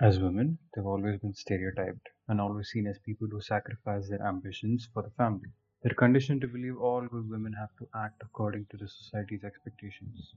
As 0.00 0.20
women, 0.20 0.58
they've 0.74 0.86
always 0.86 1.20
been 1.20 1.32
stereotyped 1.32 2.10
and 2.28 2.40
always 2.40 2.68
seen 2.68 2.86
as 2.86 2.98
people 2.98 3.28
who 3.28 3.40
sacrifice 3.40 4.08
their 4.08 4.20
ambitions 4.26 4.86
for 4.92 5.02
the 5.02 5.10
family. 5.10 5.50
They're 5.82 5.94
conditioned 5.94 6.42
to 6.42 6.48
believe 6.48 6.76
all 6.78 7.06
good 7.06 7.28
women 7.30 7.54
have 7.54 7.74
to 7.78 7.88
act 7.94 8.22
according 8.22 8.66
to 8.66 8.76
the 8.76 8.88
society's 8.88 9.42
expectations. 9.42 10.34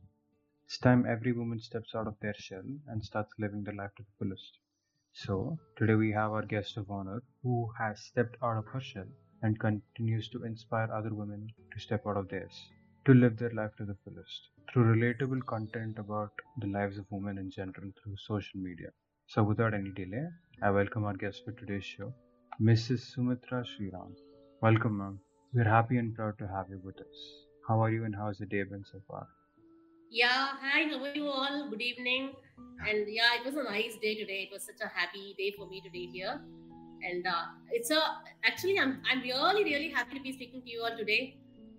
It's 0.65 0.77
time 0.77 1.05
every 1.05 1.33
woman 1.33 1.59
steps 1.59 1.93
out 1.93 2.07
of 2.07 2.17
their 2.21 2.33
shell 2.35 2.63
and 2.87 3.03
starts 3.03 3.33
living 3.37 3.63
their 3.63 3.75
life 3.75 3.93
to 3.97 4.03
the 4.03 4.09
fullest. 4.17 4.59
So, 5.11 5.59
today 5.75 5.95
we 5.95 6.11
have 6.13 6.31
our 6.31 6.45
guest 6.45 6.77
of 6.77 6.89
honor 6.89 7.21
who 7.43 7.71
has 7.77 8.01
stepped 8.05 8.37
out 8.41 8.57
of 8.57 8.67
her 8.67 8.79
shell 8.79 9.07
and 9.41 9.59
continues 9.59 10.29
to 10.29 10.45
inspire 10.45 10.89
other 10.91 11.13
women 11.13 11.49
to 11.73 11.79
step 11.79 12.07
out 12.07 12.17
of 12.17 12.29
theirs, 12.29 12.69
to 13.05 13.13
live 13.13 13.37
their 13.37 13.51
life 13.51 13.75
to 13.77 13.85
the 13.85 13.97
fullest, 14.05 14.49
through 14.71 14.95
relatable 14.95 15.45
content 15.45 15.99
about 15.99 16.31
the 16.59 16.67
lives 16.67 16.97
of 16.97 17.11
women 17.11 17.37
in 17.37 17.51
general 17.51 17.91
through 18.03 18.15
social 18.17 18.59
media. 18.61 18.91
So, 19.31 19.43
without 19.43 19.75
any 19.75 19.91
delay, 19.91 20.27
I 20.63 20.71
welcome 20.71 21.03
our 21.05 21.13
guest 21.13 21.43
for 21.45 21.51
today's 21.51 21.85
show, 21.85 22.11
Mrs. 22.59 23.01
Sumithra 23.09 23.63
Sriram. 23.71 24.13
Welcome, 24.59 24.97
ma'am. 24.97 25.19
We're 25.53 25.69
happy 25.69 25.99
and 25.99 26.15
proud 26.15 26.39
to 26.39 26.47
have 26.47 26.65
you 26.71 26.79
with 26.83 26.99
us. 26.99 27.19
How 27.67 27.79
are 27.79 27.91
you 27.91 28.05
and 28.05 28.15
how's 28.15 28.39
the 28.39 28.47
day 28.47 28.63
been 28.63 28.83
so 28.91 28.99
far? 29.07 29.27
Yeah, 30.09 30.47
hi, 30.59 30.87
how 30.89 31.03
are 31.03 31.13
you 31.13 31.27
all? 31.27 31.69
Good 31.69 31.79
evening. 31.79 32.31
And 32.87 33.05
yeah, 33.07 33.37
it 33.39 33.45
was 33.45 33.53
a 33.53 33.65
nice 33.71 33.97
day 34.01 34.15
today. 34.15 34.49
It 34.49 34.51
was 34.51 34.63
such 34.63 34.81
a 34.83 34.87
happy 34.87 35.35
day 35.37 35.53
for 35.55 35.67
me 35.67 35.79
today 35.81 36.07
here. 36.07 36.41
And 37.07 37.27
uh, 37.27 37.45
it's 37.69 37.91
a 37.91 38.01
actually, 38.43 38.79
I'm 38.79 38.99
I'm 39.11 39.21
really 39.21 39.63
really 39.63 39.91
happy 39.91 40.17
to 40.17 40.23
be 40.23 40.31
speaking 40.31 40.63
to 40.63 40.71
you 40.71 40.81
all 40.81 40.97
today. 40.97 41.37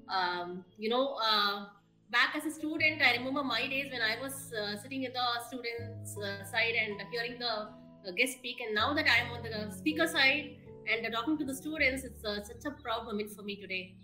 Um, 0.08 0.64
you 0.78 0.88
know, 0.88 1.16
uh, 1.20 1.64
back 2.10 2.34
as 2.34 2.44
a 2.44 2.50
student, 2.50 3.02
I 3.02 3.12
remember 3.16 3.42
my 3.42 3.66
days 3.68 3.90
when 3.92 4.02
I 4.02 4.20
was 4.20 4.52
uh, 4.52 4.76
sitting 4.76 5.04
at 5.06 5.14
the 5.14 5.26
students' 5.46 6.16
uh, 6.18 6.44
side 6.44 6.74
and 6.82 7.00
hearing 7.12 7.38
the 7.38 7.52
uh, 7.52 8.12
guest 8.16 8.38
speak. 8.38 8.60
And 8.60 8.74
now 8.74 8.92
that 8.94 9.06
I'm 9.08 9.32
on 9.32 9.42
the 9.42 9.72
speaker 9.76 10.06
side 10.06 10.56
and 10.90 11.12
talking 11.12 11.38
to 11.38 11.44
the 11.44 11.54
students, 11.54 12.04
it's 12.04 12.24
uh, 12.24 12.42
such 12.42 12.64
a 12.66 12.70
proud 12.82 13.04
moment 13.04 13.30
for 13.30 13.42
me 13.42 13.56
today. 13.56 13.94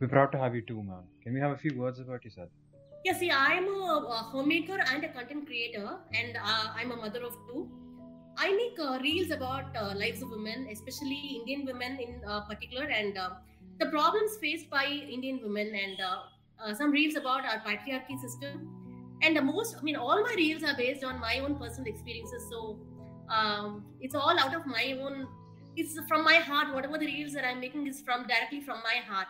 We're 0.00 0.08
proud 0.08 0.32
to 0.32 0.38
have 0.38 0.54
you 0.54 0.62
too, 0.62 0.82
ma'am. 0.82 1.04
Can 1.22 1.34
we 1.34 1.40
have 1.40 1.52
a 1.52 1.56
few 1.56 1.76
words 1.76 1.98
about 1.98 2.24
yourself? 2.24 2.48
Yeah, 3.04 3.14
see, 3.14 3.30
I'm 3.30 3.66
a, 3.66 4.06
a 4.10 4.16
homemaker 4.32 4.78
and 4.92 5.04
a 5.04 5.08
content 5.08 5.46
creator, 5.46 5.98
and 6.14 6.36
uh, 6.36 6.68
I'm 6.76 6.92
a 6.92 6.96
mother 6.96 7.22
of 7.24 7.32
two. 7.48 7.68
I 8.36 8.52
make 8.54 8.78
uh, 8.78 8.98
reels 9.02 9.30
about 9.30 9.76
uh, 9.76 9.92
lives 9.96 10.22
of 10.22 10.30
women, 10.30 10.68
especially 10.70 11.40
Indian 11.40 11.66
women 11.66 11.98
in 11.98 12.22
uh, 12.26 12.42
particular, 12.42 12.84
and 12.84 13.18
uh, 13.18 13.30
the 13.80 13.86
problems 13.86 14.36
faced 14.40 14.70
by 14.70 14.84
Indian 14.84 15.40
women, 15.42 15.74
and 15.74 15.98
uh, 16.64 16.74
some 16.74 16.90
reels 16.90 17.16
about 17.16 17.44
our 17.44 17.60
patriarchy 17.60 18.18
system. 18.20 18.68
And 19.22 19.36
the 19.36 19.42
most, 19.42 19.76
I 19.78 19.82
mean, 19.82 19.96
all 19.96 20.22
my 20.22 20.34
reels 20.36 20.62
are 20.64 20.76
based 20.76 21.04
on 21.04 21.20
my 21.20 21.38
own 21.38 21.56
personal 21.56 21.92
experiences. 21.92 22.46
So 22.50 22.78
um, 23.28 23.84
it's 24.00 24.14
all 24.14 24.38
out 24.38 24.54
of 24.54 24.66
my 24.66 24.98
own, 25.00 25.28
it's 25.76 25.98
from 26.08 26.24
my 26.24 26.36
heart. 26.36 26.74
Whatever 26.74 26.98
the 26.98 27.06
reels 27.06 27.32
that 27.34 27.44
I'm 27.44 27.60
making 27.60 27.86
is 27.86 28.00
from 28.00 28.26
directly 28.26 28.60
from 28.60 28.78
my 28.82 29.00
heart. 29.08 29.28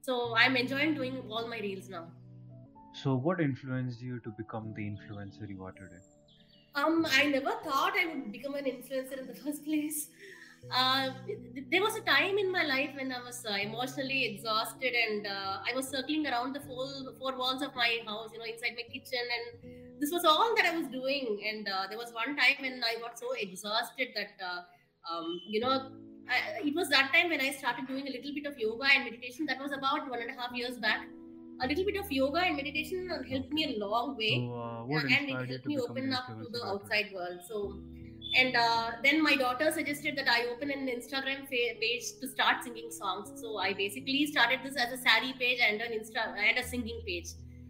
So 0.00 0.34
I'm 0.36 0.56
enjoying 0.56 0.94
doing 0.94 1.22
all 1.30 1.48
my 1.48 1.58
reels 1.58 1.88
now. 1.88 2.06
So, 3.02 3.14
what 3.14 3.40
influenced 3.42 4.00
you 4.00 4.20
to 4.20 4.30
become 4.30 4.72
the 4.74 4.82
influencer 4.82 5.46
you 5.46 5.62
are 5.64 5.72
today? 5.72 6.00
Um, 6.74 7.06
I 7.10 7.26
never 7.26 7.52
thought 7.62 7.92
I 7.94 8.06
would 8.06 8.32
become 8.32 8.54
an 8.54 8.64
influencer 8.64 9.18
in 9.18 9.26
the 9.26 9.34
first 9.34 9.64
place. 9.66 10.08
Uh, 10.70 11.10
there 11.70 11.82
was 11.82 11.96
a 11.96 12.00
time 12.00 12.38
in 12.38 12.50
my 12.50 12.64
life 12.64 12.90
when 12.96 13.12
I 13.12 13.22
was 13.22 13.44
uh, 13.48 13.54
emotionally 13.54 14.24
exhausted 14.24 14.92
and 14.94 15.26
uh, 15.26 15.58
I 15.68 15.74
was 15.74 15.88
circling 15.88 16.26
around 16.26 16.54
the 16.54 16.60
four, 16.60 16.86
four 17.18 17.36
walls 17.38 17.62
of 17.62 17.74
my 17.74 17.98
house, 18.06 18.30
you 18.32 18.38
know, 18.38 18.44
inside 18.44 18.74
my 18.74 18.82
kitchen, 18.92 19.24
and 19.36 20.00
this 20.00 20.10
was 20.10 20.24
all 20.24 20.54
that 20.56 20.66
I 20.66 20.76
was 20.76 20.88
doing. 20.88 21.40
And 21.48 21.68
uh, 21.68 21.86
there 21.88 21.98
was 21.98 22.12
one 22.12 22.36
time 22.36 22.56
when 22.60 22.82
I 22.84 23.00
got 23.00 23.18
so 23.18 23.26
exhausted 23.38 24.08
that, 24.14 24.34
uh, 24.44 24.62
um, 25.10 25.40
you 25.46 25.60
know, 25.60 25.92
I, 26.28 26.66
it 26.66 26.74
was 26.74 26.88
that 26.88 27.12
time 27.14 27.30
when 27.30 27.40
I 27.40 27.52
started 27.52 27.86
doing 27.86 28.08
a 28.08 28.10
little 28.10 28.34
bit 28.34 28.46
of 28.46 28.58
yoga 28.58 28.86
and 28.92 29.04
meditation. 29.04 29.46
That 29.46 29.60
was 29.60 29.72
about 29.72 30.10
one 30.10 30.20
and 30.20 30.30
a 30.30 30.40
half 30.40 30.52
years 30.52 30.78
back 30.78 31.06
a 31.62 31.66
little 31.66 31.84
bit 31.84 31.96
of 31.96 32.10
yoga 32.12 32.40
and 32.40 32.56
meditation 32.56 33.08
helped 33.30 33.52
me 33.52 33.64
a 33.64 33.78
long 33.78 34.16
way 34.16 34.48
So, 34.90 35.06
and 35.08 35.30
it 35.30 35.48
helped 35.48 35.66
me 35.66 35.78
open 35.78 36.12
up 36.12 36.26
to 36.26 36.34
the 36.34 36.42
influencer 36.44 36.52
that 36.52 36.62
way? 36.62 36.68
outside 36.68 37.06
world 37.14 37.40
so 37.48 37.78
and 38.36 38.56
uh, 38.56 38.90
then 39.02 39.22
my 39.22 39.34
daughter 39.34 39.70
suggested 39.72 40.16
that 40.16 40.28
i 40.28 40.44
open 40.52 40.70
an 40.70 40.88
instagram 40.94 41.48
page 41.48 42.06
to 42.20 42.28
start 42.28 42.62
singing 42.62 42.90
songs. 42.90 43.32
So 43.40 43.58
i 43.58 43.72
basically 43.72 44.26
started 44.26 44.60
this 44.64 44.76
as 44.76 44.92
a 44.92 44.98
sari 45.02 45.32
page 45.38 45.60
and 45.66 45.80
an 45.80 45.92
insta 45.98 46.24
and 46.48 46.58
a 46.58 46.62
singing 46.62 47.00
page 47.06 47.28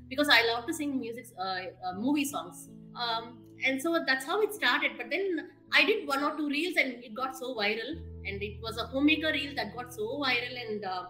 because 0.08 0.28
i 0.28 0.40
love 0.52 0.66
to 0.66 0.74
sing 0.74 0.98
music 1.00 1.26
uh, 1.38 1.60
uh, 1.86 1.94
movie 1.98 2.24
songs. 2.24 2.68
Um, 2.94 3.38
and 3.64 3.80
so 3.80 3.98
that's 4.06 4.24
how 4.24 4.40
it 4.42 4.54
started. 4.54 4.92
But 4.96 5.10
then 5.10 5.50
i 5.72 5.84
did 5.84 6.06
one 6.06 6.22
or 6.24 6.36
two 6.36 6.48
reels 6.48 6.76
and 6.76 7.04
it 7.04 7.14
got 7.14 7.36
so 7.36 7.54
viral. 7.54 7.92
And 8.28 8.42
it 8.42 8.60
was 8.60 8.76
a 8.76 8.86
homemaker 8.86 9.30
reel 9.32 9.54
that 9.54 9.76
got 9.76 9.94
so 9.94 10.20
viral 10.24 10.60
and 10.68 10.84
uh, 10.84 11.04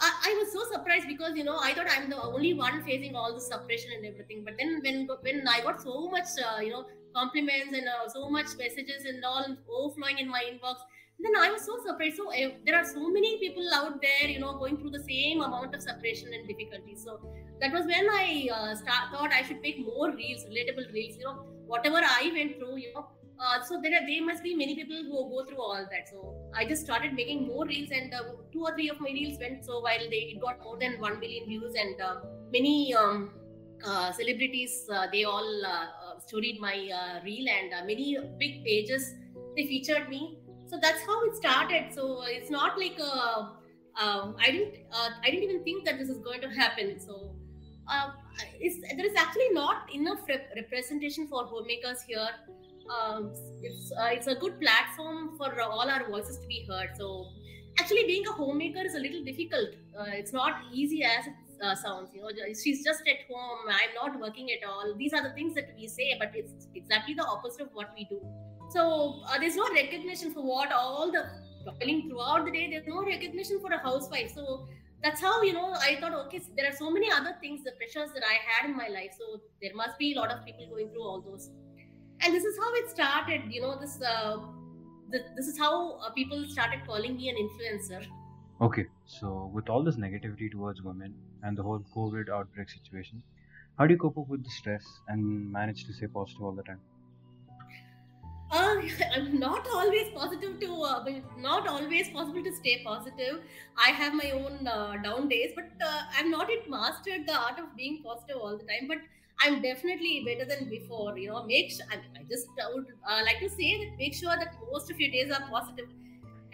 I, 0.00 0.10
I 0.28 0.34
was 0.38 0.52
so 0.52 0.64
surprised 0.72 1.06
because 1.08 1.36
you 1.36 1.44
know 1.44 1.58
I 1.62 1.72
thought 1.74 1.86
I'm 1.90 2.10
the 2.10 2.20
only 2.20 2.54
one 2.54 2.82
facing 2.84 3.14
all 3.14 3.34
the 3.34 3.40
suppression 3.40 3.90
and 3.96 4.06
everything. 4.06 4.44
But 4.44 4.54
then 4.58 4.80
when 4.82 5.08
when 5.20 5.46
I 5.48 5.60
got 5.60 5.82
so 5.82 6.08
much 6.08 6.28
uh, 6.44 6.60
you 6.60 6.70
know 6.70 6.86
compliments 7.18 7.72
and 7.80 7.88
uh, 7.94 8.08
so 8.08 8.28
much 8.36 8.52
messages 8.58 9.08
and 9.12 9.24
all 9.24 9.56
overflowing 9.78 10.18
in 10.18 10.28
my 10.28 10.42
inbox, 10.50 10.86
then 11.18 11.34
I 11.42 11.50
was 11.50 11.64
so 11.64 11.78
surprised. 11.86 12.16
So 12.16 12.30
uh, 12.30 12.50
there 12.66 12.76
are 12.76 12.84
so 12.84 13.08
many 13.08 13.38
people 13.38 13.68
out 13.74 14.00
there 14.06 14.30
you 14.30 14.38
know 14.38 14.54
going 14.62 14.76
through 14.78 14.94
the 14.98 15.04
same 15.08 15.42
amount 15.48 15.74
of 15.74 15.82
separation 15.82 16.32
and 16.38 16.46
difficulty. 16.46 16.96
So 17.04 17.18
that 17.60 17.72
was 17.72 17.86
when 17.86 18.08
I 18.10 18.48
uh, 18.52 18.74
start, 18.74 19.12
thought 19.12 19.32
I 19.32 19.42
should 19.42 19.60
make 19.60 19.84
more 19.84 20.10
reels, 20.22 20.44
relatable 20.44 20.92
reels. 20.92 21.16
You 21.16 21.24
know 21.24 21.56
whatever 21.66 22.00
I 22.02 22.32
went 22.34 22.58
through, 22.58 22.76
you 22.76 22.92
know. 22.94 23.06
Uh, 23.38 23.62
so 23.62 23.78
there, 23.82 23.92
are, 23.92 24.06
there 24.06 24.24
must 24.24 24.42
be 24.42 24.54
many 24.54 24.74
people 24.74 24.96
who 24.96 25.28
go 25.30 25.44
through 25.46 25.60
all 25.60 25.86
that. 25.90 26.08
So 26.10 26.34
I 26.54 26.64
just 26.64 26.84
started 26.84 27.12
making 27.12 27.46
more 27.46 27.66
reels, 27.66 27.90
and 27.90 28.14
uh, 28.14 28.22
two 28.52 28.62
or 28.62 28.72
three 28.74 28.88
of 28.88 29.00
my 29.00 29.10
reels 29.10 29.38
went 29.38 29.64
so 29.64 29.82
viral. 29.82 30.08
They 30.10 30.38
got 30.40 30.62
more 30.62 30.78
than 30.78 30.98
one 31.00 31.20
million 31.20 31.46
views, 31.46 31.74
and 31.74 32.00
uh, 32.00 32.14
many 32.52 32.94
um, 32.94 33.30
uh, 33.84 34.12
celebrities 34.12 34.88
uh, 34.92 35.06
they 35.12 35.24
all 35.24 35.64
uh, 35.64 35.68
uh, 35.68 36.18
storied 36.18 36.60
my 36.60 36.88
uh, 36.94 37.24
reel, 37.24 37.46
and 37.48 37.72
uh, 37.74 37.84
many 37.84 38.16
big 38.38 38.64
pages 38.64 39.14
they 39.56 39.66
featured 39.66 40.08
me. 40.08 40.38
So 40.66 40.78
that's 40.80 41.02
how 41.02 41.24
it 41.24 41.36
started. 41.36 41.94
So 41.94 42.24
it's 42.26 42.50
not 42.50 42.78
like 42.78 42.98
um, 43.00 44.36
I 44.38 44.50
didn't 44.50 44.74
I 44.92 45.30
didn't 45.30 45.44
even 45.44 45.64
think 45.64 45.84
that 45.84 45.98
this 45.98 46.08
is 46.08 46.18
going 46.18 46.40
to 46.42 46.48
happen. 46.48 47.00
So. 47.00 47.32
It's, 48.60 48.80
there 48.80 49.06
is 49.06 49.14
actually 49.16 49.48
not 49.52 49.88
enough 49.94 50.18
rep- 50.28 50.50
representation 50.56 51.28
for 51.28 51.46
homemakers 51.46 52.02
here 52.02 52.28
um, 52.90 53.32
it's 53.62 53.92
it's 53.96 54.26
a 54.26 54.34
good 54.34 54.60
platform 54.60 55.36
for 55.36 55.60
all 55.60 55.88
our 55.88 56.08
voices 56.08 56.38
to 56.38 56.46
be 56.46 56.66
heard. 56.68 56.90
So 56.96 57.26
actually, 57.78 58.04
being 58.04 58.26
a 58.26 58.32
homemaker 58.32 58.80
is 58.80 58.94
a 58.94 58.98
little 58.98 59.24
difficult. 59.24 59.70
It's 60.08 60.32
not 60.32 60.62
easy 60.72 61.04
as 61.04 61.26
it 61.26 61.34
uh, 61.62 61.74
sounds. 61.74 62.10
You 62.14 62.22
know, 62.22 62.28
she's 62.62 62.84
just 62.84 63.02
at 63.06 63.26
home. 63.30 63.58
I'm 63.68 63.94
not 63.94 64.20
working 64.20 64.50
at 64.52 64.66
all. 64.68 64.94
These 64.96 65.12
are 65.12 65.22
the 65.22 65.34
things 65.34 65.54
that 65.54 65.74
we 65.76 65.88
say, 65.88 66.16
but 66.18 66.32
it's 66.34 66.68
exactly 66.74 67.14
the 67.14 67.24
opposite 67.24 67.62
of 67.62 67.68
what 67.72 67.90
we 67.94 68.04
do. 68.04 68.20
So 68.70 69.22
uh, 69.28 69.38
there's 69.38 69.56
no 69.56 69.68
recognition 69.72 70.32
for 70.32 70.42
what 70.42 70.72
all 70.72 71.10
the 71.12 71.24
toiling 71.64 72.08
throughout 72.08 72.44
the 72.44 72.50
day. 72.50 72.70
There's 72.70 72.86
no 72.86 73.04
recognition 73.04 73.60
for 73.60 73.72
a 73.72 73.78
housewife. 73.78 74.32
So 74.34 74.68
that's 75.02 75.20
how 75.20 75.42
you 75.42 75.52
know 75.52 75.72
I 75.74 75.96
thought, 76.00 76.14
okay, 76.26 76.40
there 76.56 76.68
are 76.68 76.76
so 76.76 76.90
many 76.90 77.10
other 77.10 77.36
things, 77.40 77.64
the 77.64 77.72
pressures 77.72 78.12
that 78.14 78.24
I 78.24 78.38
had 78.50 78.70
in 78.70 78.76
my 78.76 78.88
life. 78.88 79.12
So 79.18 79.40
there 79.62 79.74
must 79.74 79.98
be 79.98 80.14
a 80.14 80.20
lot 80.20 80.30
of 80.32 80.44
people 80.44 80.66
going 80.68 80.90
through 80.90 81.02
all 81.02 81.20
those 81.20 81.50
and 82.20 82.34
this 82.34 82.44
is 82.44 82.56
how 82.58 82.72
it 82.74 82.90
started 82.90 83.42
you 83.52 83.60
know 83.60 83.78
this 83.78 84.00
uh, 84.02 84.36
th- 85.12 85.26
this 85.36 85.46
is 85.46 85.58
how 85.58 85.98
uh, 85.98 86.10
people 86.10 86.44
started 86.48 86.84
calling 86.86 87.16
me 87.16 87.28
an 87.28 87.36
influencer 87.36 88.04
Okay, 88.58 88.86
so 89.04 89.50
with 89.52 89.68
all 89.68 89.84
this 89.84 89.96
negativity 89.96 90.50
towards 90.50 90.80
women 90.80 91.14
and 91.42 91.56
the 91.56 91.62
whole 91.62 91.80
COVID 91.80 92.28
outbreak 92.28 92.68
situation, 92.70 93.22
how 93.78 93.86
do 93.86 93.94
you 93.94 93.98
cope 94.00 94.18
up 94.18 94.28
with 94.28 94.44
the 94.44 94.50
stress 94.50 95.00
and 95.08 95.50
manage 95.52 95.84
to 95.86 95.92
stay 95.92 96.06
positive 96.06 96.42
all 96.42 96.52
the 96.52 96.62
time? 96.62 96.80
uh, 98.50 98.76
i'm 99.14 99.38
not 99.38 99.66
always 99.74 100.08
positive 100.14 100.58
to 100.60 100.68
uh, 100.90 101.04
not 101.46 101.68
always 101.68 102.08
possible 102.10 102.42
to 102.42 102.52
stay 102.54 102.82
positive. 102.84 103.42
I 103.76 103.90
have 103.90 104.14
my 104.14 104.30
own 104.30 104.66
uh, 104.66 104.96
down 105.02 105.28
days 105.28 105.52
but 105.54 105.70
uh, 105.88 106.02
i'm 106.16 106.30
not 106.30 106.48
yet 106.54 106.68
mastered 106.68 107.26
the 107.26 107.36
art 107.38 107.58
of 107.58 107.74
being 107.76 108.02
positive 108.02 108.36
all 108.36 108.56
the 108.58 108.64
time 108.72 108.88
but 108.88 108.98
i'm 109.40 109.60
definitely 109.62 110.14
better 110.28 110.44
than 110.52 110.68
before 110.68 111.18
you 111.18 111.28
know 111.28 111.44
make 111.44 111.70
sure 111.70 111.86
i, 111.90 111.96
I 112.20 112.24
just 112.34 112.48
would 112.74 112.86
uh, 113.08 113.22
like 113.24 113.40
to 113.40 113.48
say 113.48 113.70
that 113.84 113.96
make 113.98 114.14
sure 114.14 114.36
that 114.44 114.54
most 114.72 114.90
of 114.90 115.00
your 115.00 115.10
days 115.10 115.30
are 115.30 115.46
positive 115.48 115.88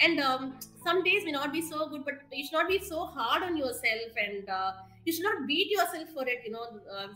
and 0.02 0.20
um, 0.20 0.54
some 0.84 1.02
days 1.04 1.24
may 1.24 1.32
not 1.32 1.52
be 1.52 1.62
so 1.62 1.88
good 1.88 2.04
but 2.04 2.14
you 2.32 2.44
should 2.44 2.58
not 2.60 2.68
be 2.68 2.78
so 2.78 3.04
hard 3.06 3.42
on 3.42 3.56
yourself 3.56 4.20
and 4.26 4.48
uh, 4.48 4.72
you 5.04 5.12
should 5.12 5.24
not 5.24 5.46
beat 5.46 5.70
yourself 5.70 6.08
for 6.14 6.26
it 6.34 6.40
you 6.44 6.52
know 6.52 6.66
uh, 6.94 7.08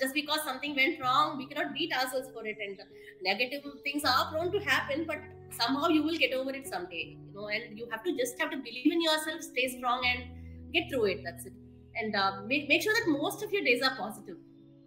just 0.00 0.14
because 0.14 0.40
something 0.42 0.74
went 0.74 1.00
wrong 1.00 1.36
we 1.38 1.46
cannot 1.46 1.72
beat 1.72 1.92
ourselves 1.92 2.28
for 2.34 2.44
it. 2.46 2.56
And 2.66 2.78
negative 3.22 3.62
things 3.84 4.04
are 4.04 4.30
prone 4.30 4.50
to 4.52 4.60
happen 4.60 5.04
but 5.06 5.18
somehow 5.50 5.88
you 5.88 6.02
will 6.02 6.18
get 6.24 6.32
over 6.32 6.50
it 6.50 6.66
someday 6.66 7.16
you 7.16 7.34
know 7.34 7.48
and 7.48 7.78
you 7.78 7.88
have 7.90 8.02
to 8.04 8.16
just 8.16 8.40
have 8.40 8.50
to 8.50 8.56
believe 8.56 8.92
in 8.92 9.00
yourself 9.00 9.42
stay 9.42 9.68
strong 9.76 10.04
and 10.04 10.24
get 10.72 10.90
through 10.90 11.04
it. 11.06 11.20
That's 11.24 11.46
it. 11.46 11.52
And 11.94 12.14
uh, 12.14 12.42
make, 12.46 12.68
make 12.68 12.82
sure 12.82 12.92
that 12.92 13.08
most 13.08 13.42
of 13.42 13.52
your 13.52 13.62
days 13.62 13.82
are 13.82 13.94
positive. 13.96 14.36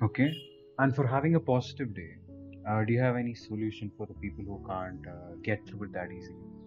Okay, 0.04 0.31
and 0.78 0.95
for 0.95 1.07
having 1.07 1.36
a 1.36 1.40
positive 1.40 1.94
day, 1.95 2.12
Uh, 2.69 2.84
do 2.88 2.94
you 2.94 3.02
have 3.02 3.16
any 3.19 3.34
solution 3.34 3.92
for 3.98 4.06
the 4.07 4.16
people 4.24 4.44
who 4.48 4.57
can't 4.66 5.06
uh, 5.12 5.36
get 5.45 5.62
through 5.68 5.86
it 5.86 5.94
that 5.94 6.12
easily? 6.16 6.59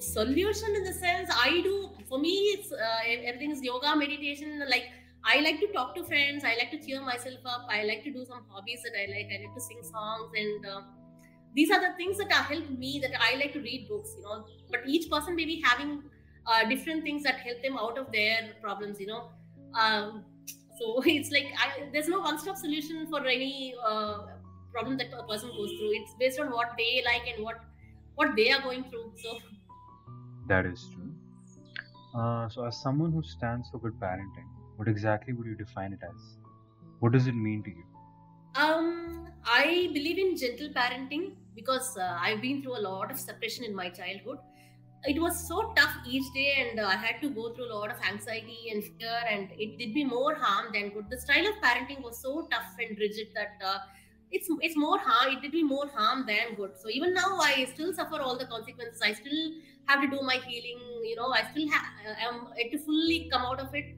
Solution 0.00 0.74
in 0.74 0.84
the 0.84 0.92
sense 0.94 1.28
I 1.30 1.60
do 1.62 1.90
for 2.08 2.18
me, 2.18 2.32
it's 2.54 2.72
uh, 2.72 3.00
everything 3.06 3.50
is 3.50 3.62
yoga, 3.62 3.94
meditation. 3.94 4.62
Like 4.68 4.86
I 5.24 5.40
like 5.40 5.60
to 5.60 5.66
talk 5.68 5.94
to 5.96 6.04
friends. 6.04 6.42
I 6.42 6.56
like 6.56 6.70
to 6.70 6.78
cheer 6.78 7.02
myself 7.02 7.40
up. 7.44 7.66
I 7.68 7.84
like 7.84 8.02
to 8.04 8.12
do 8.12 8.24
some 8.24 8.44
hobbies 8.48 8.82
that 8.82 8.98
I 8.98 9.06
like. 9.12 9.28
I 9.34 9.44
like 9.44 9.54
to 9.54 9.60
sing 9.60 9.82
songs, 9.82 10.32
and 10.34 10.66
uh, 10.66 10.80
these 11.54 11.70
are 11.70 11.80
the 11.80 11.94
things 11.96 12.16
that 12.16 12.32
help 12.32 12.70
me. 12.70 12.98
That 12.98 13.12
I 13.20 13.36
like 13.36 13.52
to 13.52 13.60
read 13.60 13.88
books, 13.88 14.14
you 14.16 14.22
know. 14.22 14.46
But 14.70 14.80
each 14.86 15.10
person 15.10 15.36
may 15.36 15.44
be 15.44 15.60
having 15.60 16.02
uh, 16.46 16.64
different 16.68 17.04
things 17.04 17.22
that 17.24 17.40
help 17.40 17.62
them 17.62 17.76
out 17.76 17.98
of 17.98 18.10
their 18.10 18.54
problems, 18.62 18.98
you 18.98 19.06
know. 19.06 19.28
Um, 19.78 20.24
so 20.78 21.02
it's 21.04 21.30
like 21.30 21.52
I, 21.58 21.90
there's 21.92 22.08
no 22.08 22.20
one-stop 22.20 22.56
solution 22.56 23.06
for 23.06 23.24
any 23.26 23.74
uh, 23.86 24.26
problem 24.72 24.96
that 24.98 25.12
a 25.12 25.24
person 25.24 25.50
goes 25.50 25.72
through. 25.78 25.92
It's 25.92 26.14
based 26.18 26.40
on 26.40 26.50
what 26.50 26.72
they 26.78 27.02
like 27.04 27.28
and 27.28 27.44
what 27.44 27.60
what 28.14 28.34
they 28.36 28.50
are 28.50 28.62
going 28.62 28.84
through. 28.84 29.12
So 29.22 29.38
That 30.50 30.66
is 30.66 30.88
true. 30.92 31.14
Uh, 32.12 32.48
so, 32.48 32.64
as 32.64 32.82
someone 32.82 33.12
who 33.12 33.22
stands 33.22 33.70
for 33.70 33.78
good 33.78 33.98
parenting, 34.00 34.48
what 34.76 34.88
exactly 34.88 35.32
would 35.32 35.46
you 35.46 35.54
define 35.54 35.92
it 35.92 36.00
as? 36.02 36.38
What 36.98 37.12
does 37.12 37.28
it 37.28 37.36
mean 37.36 37.62
to 37.62 37.70
you? 37.70 37.84
Um, 38.56 39.28
I 39.44 39.90
believe 39.92 40.18
in 40.18 40.36
gentle 40.36 40.70
parenting 40.70 41.36
because 41.54 41.96
uh, 41.96 42.18
I've 42.20 42.42
been 42.42 42.62
through 42.62 42.78
a 42.78 42.82
lot 42.88 43.12
of 43.12 43.20
separation 43.20 43.64
in 43.64 43.76
my 43.76 43.90
childhood. 43.90 44.38
It 45.04 45.20
was 45.20 45.46
so 45.46 45.72
tough 45.76 45.94
each 46.04 46.24
day, 46.34 46.48
and 46.58 46.80
uh, 46.80 46.86
I 46.86 46.96
had 46.96 47.22
to 47.22 47.30
go 47.30 47.54
through 47.54 47.72
a 47.72 47.74
lot 47.74 47.92
of 47.92 48.02
anxiety 48.02 48.70
and 48.72 48.82
fear, 48.82 49.20
and 49.30 49.50
it 49.52 49.78
did 49.78 49.94
me 49.94 50.04
more 50.04 50.34
harm 50.34 50.72
than 50.72 50.90
good. 50.90 51.08
The 51.10 51.20
style 51.20 51.46
of 51.46 51.54
parenting 51.62 52.02
was 52.02 52.20
so 52.20 52.48
tough 52.50 52.74
and 52.80 52.98
rigid 52.98 53.28
that 53.36 53.64
uh, 53.64 53.78
it's 54.32 54.48
it's 54.60 54.76
more 54.76 54.98
harm. 54.98 55.36
It 55.36 55.42
did 55.42 55.54
me 55.54 55.62
more 55.62 55.88
harm 55.88 56.26
than 56.26 56.56
good. 56.56 56.76
So 56.76 56.90
even 56.90 57.14
now, 57.14 57.38
I 57.38 57.64
still 57.72 57.94
suffer 57.94 58.20
all 58.20 58.36
the 58.36 58.46
consequences. 58.46 59.00
I 59.00 59.12
still 59.12 59.52
have 59.86 60.02
to 60.02 60.08
do 60.08 60.22
my 60.22 60.36
healing. 60.46 60.78
You 61.02 61.16
know, 61.16 61.32
I 61.32 61.42
still 61.50 61.68
have 61.70 61.84
i'm 62.24 62.70
to 62.70 62.78
fully 62.78 63.28
come 63.32 63.42
out 63.42 63.60
of 63.60 63.74
it 63.74 63.96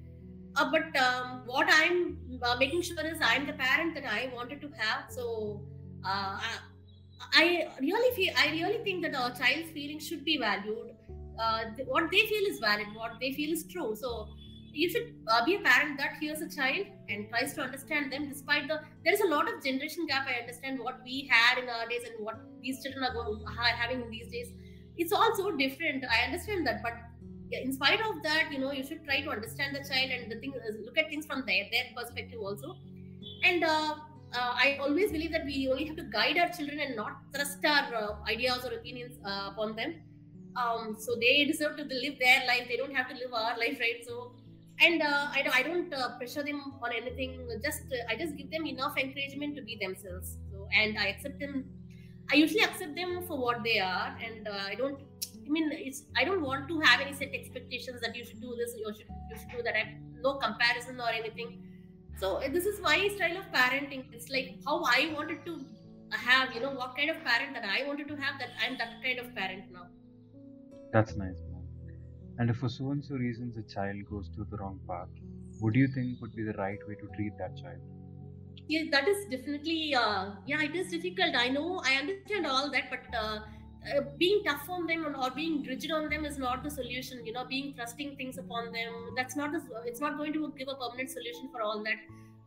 uh, 0.57 0.71
but 0.71 0.97
um, 1.01 1.43
what 1.47 1.69
I'm 1.71 2.19
uh, 2.43 2.57
making 2.59 2.83
sure 2.83 3.05
is 3.05 3.19
I'm 3.23 3.47
the 3.47 3.55
parent 3.55 3.95
that 3.95 4.05
I 4.05 4.31
wanted 4.35 4.61
to 4.61 4.71
have. 4.77 5.05
So 5.09 5.63
uh, 6.05 6.39
I, 6.41 6.59
I 7.35 7.69
really 7.81 8.15
feel 8.15 8.35
I 8.37 8.51
really 8.51 8.85
think 8.85 9.03
that 9.05 9.15
our 9.15 9.31
child's 9.31 9.71
feelings 9.71 10.07
should 10.07 10.25
be 10.25 10.39
valued. 10.39 10.95
Uh, 11.39 11.65
what 11.87 12.11
they 12.11 12.27
feel 12.27 12.45
is 12.51 12.59
valid. 12.59 12.87
What 12.95 13.13
they 13.21 13.33
feel 13.33 13.51
is 13.51 13.65
true. 13.65 13.95
So 13.97 14.29
you 14.75 14.91
should 14.91 15.15
uh, 15.29 15.45
be 15.45 15.57
a 15.57 15.61
parent 15.61 15.99
that 15.99 16.17
hears 16.21 16.41
a 16.41 16.49
child 16.49 16.87
and 17.09 17.29
tries 17.31 17.55
to 17.55 17.63
understand 17.63 18.13
them. 18.13 18.29
Despite 18.29 18.69
the 18.69 18.81
there 19.05 19.15
is 19.15 19.21
a 19.21 19.29
lot 19.29 19.51
of 19.51 19.65
generation 19.65 20.07
gap. 20.07 20.27
I 20.29 20.41
understand 20.41 20.81
what 20.81 21.01
we 21.03 21.31
had 21.31 21.63
in 21.63 21.69
our 21.71 21.89
days 21.89 22.03
and 22.05 22.25
what 22.25 22.41
these 22.61 22.83
children 22.83 23.05
are 23.05 23.15
going, 23.15 23.43
are 23.47 23.65
having 23.65 24.03
in 24.03 24.11
these 24.11 24.31
days. 24.31 24.49
It's 24.97 25.13
all 25.13 25.35
so 25.37 25.57
different. 25.57 26.05
I 26.05 26.25
understand 26.27 26.67
that, 26.67 26.83
but 26.83 26.95
in 27.51 27.73
spite 27.73 28.01
of 28.01 28.23
that, 28.23 28.51
you 28.53 28.59
know, 28.59 28.73
you 28.73 28.85
should 28.85 29.05
try 29.05 29.21
to 29.23 29.31
understand 29.31 29.77
the 29.77 29.81
child 29.89 30.11
and 30.11 30.31
the 30.31 30.39
thing 30.41 30.53
look 30.85 30.99
at 30.99 31.09
things 31.09 31.27
from 31.27 31.45
their 31.47 31.65
their 31.71 31.85
perspective 31.97 32.41
also. 32.41 32.79
And 33.45 33.65
uh, 33.65 33.97
uh, 34.35 34.55
I 34.65 34.79
always 34.81 35.13
believe 35.13 35.33
that 35.33 35.45
we 35.45 35.69
only 35.69 35.85
have 35.87 35.97
to 35.97 36.05
guide 36.05 36.39
our 36.39 36.51
children 36.51 36.81
and 36.81 36.97
not 36.97 37.13
thrust 37.35 37.65
our 37.65 37.95
uh, 37.95 38.23
ideas 38.29 38.65
or 38.65 38.73
opinions 38.75 39.19
uh, 39.25 39.51
upon 39.53 39.77
them. 39.77 40.03
Um, 40.57 40.97
so 40.99 41.17
they 41.21 41.45
deserve 41.45 41.77
to 41.79 41.85
live 41.85 42.19
their 42.21 42.47
life. 42.47 42.67
They 42.69 42.77
don't 42.77 42.95
have 42.95 43.09
to 43.09 43.15
live 43.15 43.33
our 43.33 43.59
life, 43.65 43.79
right? 43.81 44.01
So, 44.05 44.37
and 44.81 45.03
uh, 45.03 45.29
I, 45.33 45.43
don't- 45.43 45.55
I 45.55 45.63
don't 45.63 45.93
uh, 45.95 46.17
pressure 46.19 46.43
them 46.43 46.61
on 46.83 46.93
anything. 46.93 47.49
Just 47.63 47.83
uh, 47.93 48.05
I 48.09 48.17
just 48.17 48.37
give 48.37 48.51
them 48.51 48.67
enough 48.67 48.97
encouragement 48.97 49.57
to 49.57 49.63
be 49.63 49.77
themselves. 49.81 50.39
So, 50.51 50.69
and 50.73 50.99
I 50.99 51.07
accept 51.07 51.39
them. 51.41 51.71
I 52.33 52.37
usually 52.37 52.63
accept 52.63 52.95
them 52.97 53.23
for 53.27 53.39
what 53.39 53.63
they 53.63 53.79
are, 53.79 54.17
and 54.25 54.49
uh, 54.49 54.53
I 54.67 54.75
don't. 54.75 55.01
I 55.47 55.49
mean, 55.49 55.71
it's. 55.73 56.05
I 56.17 56.25
don't 56.25 56.43
want 56.43 56.69
to 56.69 56.81
have 56.81 57.01
any 57.01 57.13
set 57.13 57.35
expectations 57.35 58.01
that 58.01 58.17
you 58.17 58.25
should 58.25 58.41
do 58.41 58.55
this, 58.57 58.75
you 58.79 58.93
should 58.97 59.11
you 59.31 59.37
should 59.39 59.51
do 59.57 59.63
that. 59.63 59.77
I, 59.77 59.99
no 60.23 60.35
comparison 60.39 61.01
or 61.01 61.11
anything. 61.11 61.63
So 62.19 62.37
uh, 62.37 62.49
this 62.49 62.65
is 62.65 62.81
my 62.81 62.97
style 63.17 63.37
of 63.37 63.53
parenting. 63.53 64.05
It's 64.13 64.31
like 64.31 64.55
how 64.67 64.83
I 64.85 65.13
wanted 65.15 65.45
to 65.45 65.59
have. 66.13 66.55
You 66.55 66.61
know, 66.61 66.71
what 66.71 66.97
kind 66.97 67.11
of 67.11 67.23
parent 67.23 67.55
that 67.55 67.65
I 67.65 67.87
wanted 67.87 68.09
to 68.09 68.17
have. 68.17 68.39
That 68.39 68.51
I'm 68.65 68.79
that 68.79 69.03
kind 69.05 69.19
of 69.19 69.35
parent 69.35 69.71
now. 69.71 69.89
That's 70.93 71.17
nice, 71.17 71.41
man. 71.51 71.67
And 72.39 72.49
if 72.49 72.57
for 72.59 72.71
so 72.71 72.93
and 72.93 73.05
so 73.05 73.17
reasons 73.17 73.59
a 73.59 73.63
child 73.75 74.07
goes 74.11 74.31
through 74.35 74.47
the 74.51 74.57
wrong 74.57 74.81
path, 74.89 75.09
what 75.61 75.75
do 75.75 75.81
you 75.81 75.89
think 75.89 76.21
would 76.23 76.35
be 76.35 76.45
the 76.45 76.55
right 76.55 76.79
way 76.89 76.95
to 76.95 77.09
treat 77.15 77.37
that 77.39 77.57
child? 77.57 77.81
Yeah 78.73 78.85
that 78.93 79.09
is 79.13 79.25
definitely 79.33 79.95
uh, 79.95 80.31
yeah 80.47 80.63
it 80.63 80.75
is 80.75 80.91
difficult. 80.91 81.35
I 81.37 81.49
know 81.49 81.83
i 81.85 81.95
understand 82.03 82.47
all 82.47 82.71
that 82.71 82.91
but 82.91 83.19
uh, 83.23 83.41
uh, 83.91 84.01
being 84.19 84.43
tough 84.45 84.69
on 84.71 84.87
them 84.87 85.07
or 85.23 85.31
being 85.31 85.63
rigid 85.65 85.91
on 85.91 86.09
them 86.09 86.25
is 86.25 86.39
not 86.39 86.63
the 86.63 86.71
solution 86.71 87.25
you 87.27 87.33
know 87.37 87.45
being 87.45 87.75
thrusting 87.75 88.17
things 88.17 88.39
upon 88.39 88.73
them 88.73 88.93
that's 89.17 89.37
not 89.37 89.53
the 89.53 89.63
it's 89.85 90.01
not 90.01 90.17
going 90.17 90.33
to 90.33 90.53
give 90.59 90.69
a 90.69 90.77
permanent 90.83 91.11
solution 91.11 91.49
for 91.53 91.63
all 91.63 91.83
that. 91.85 91.97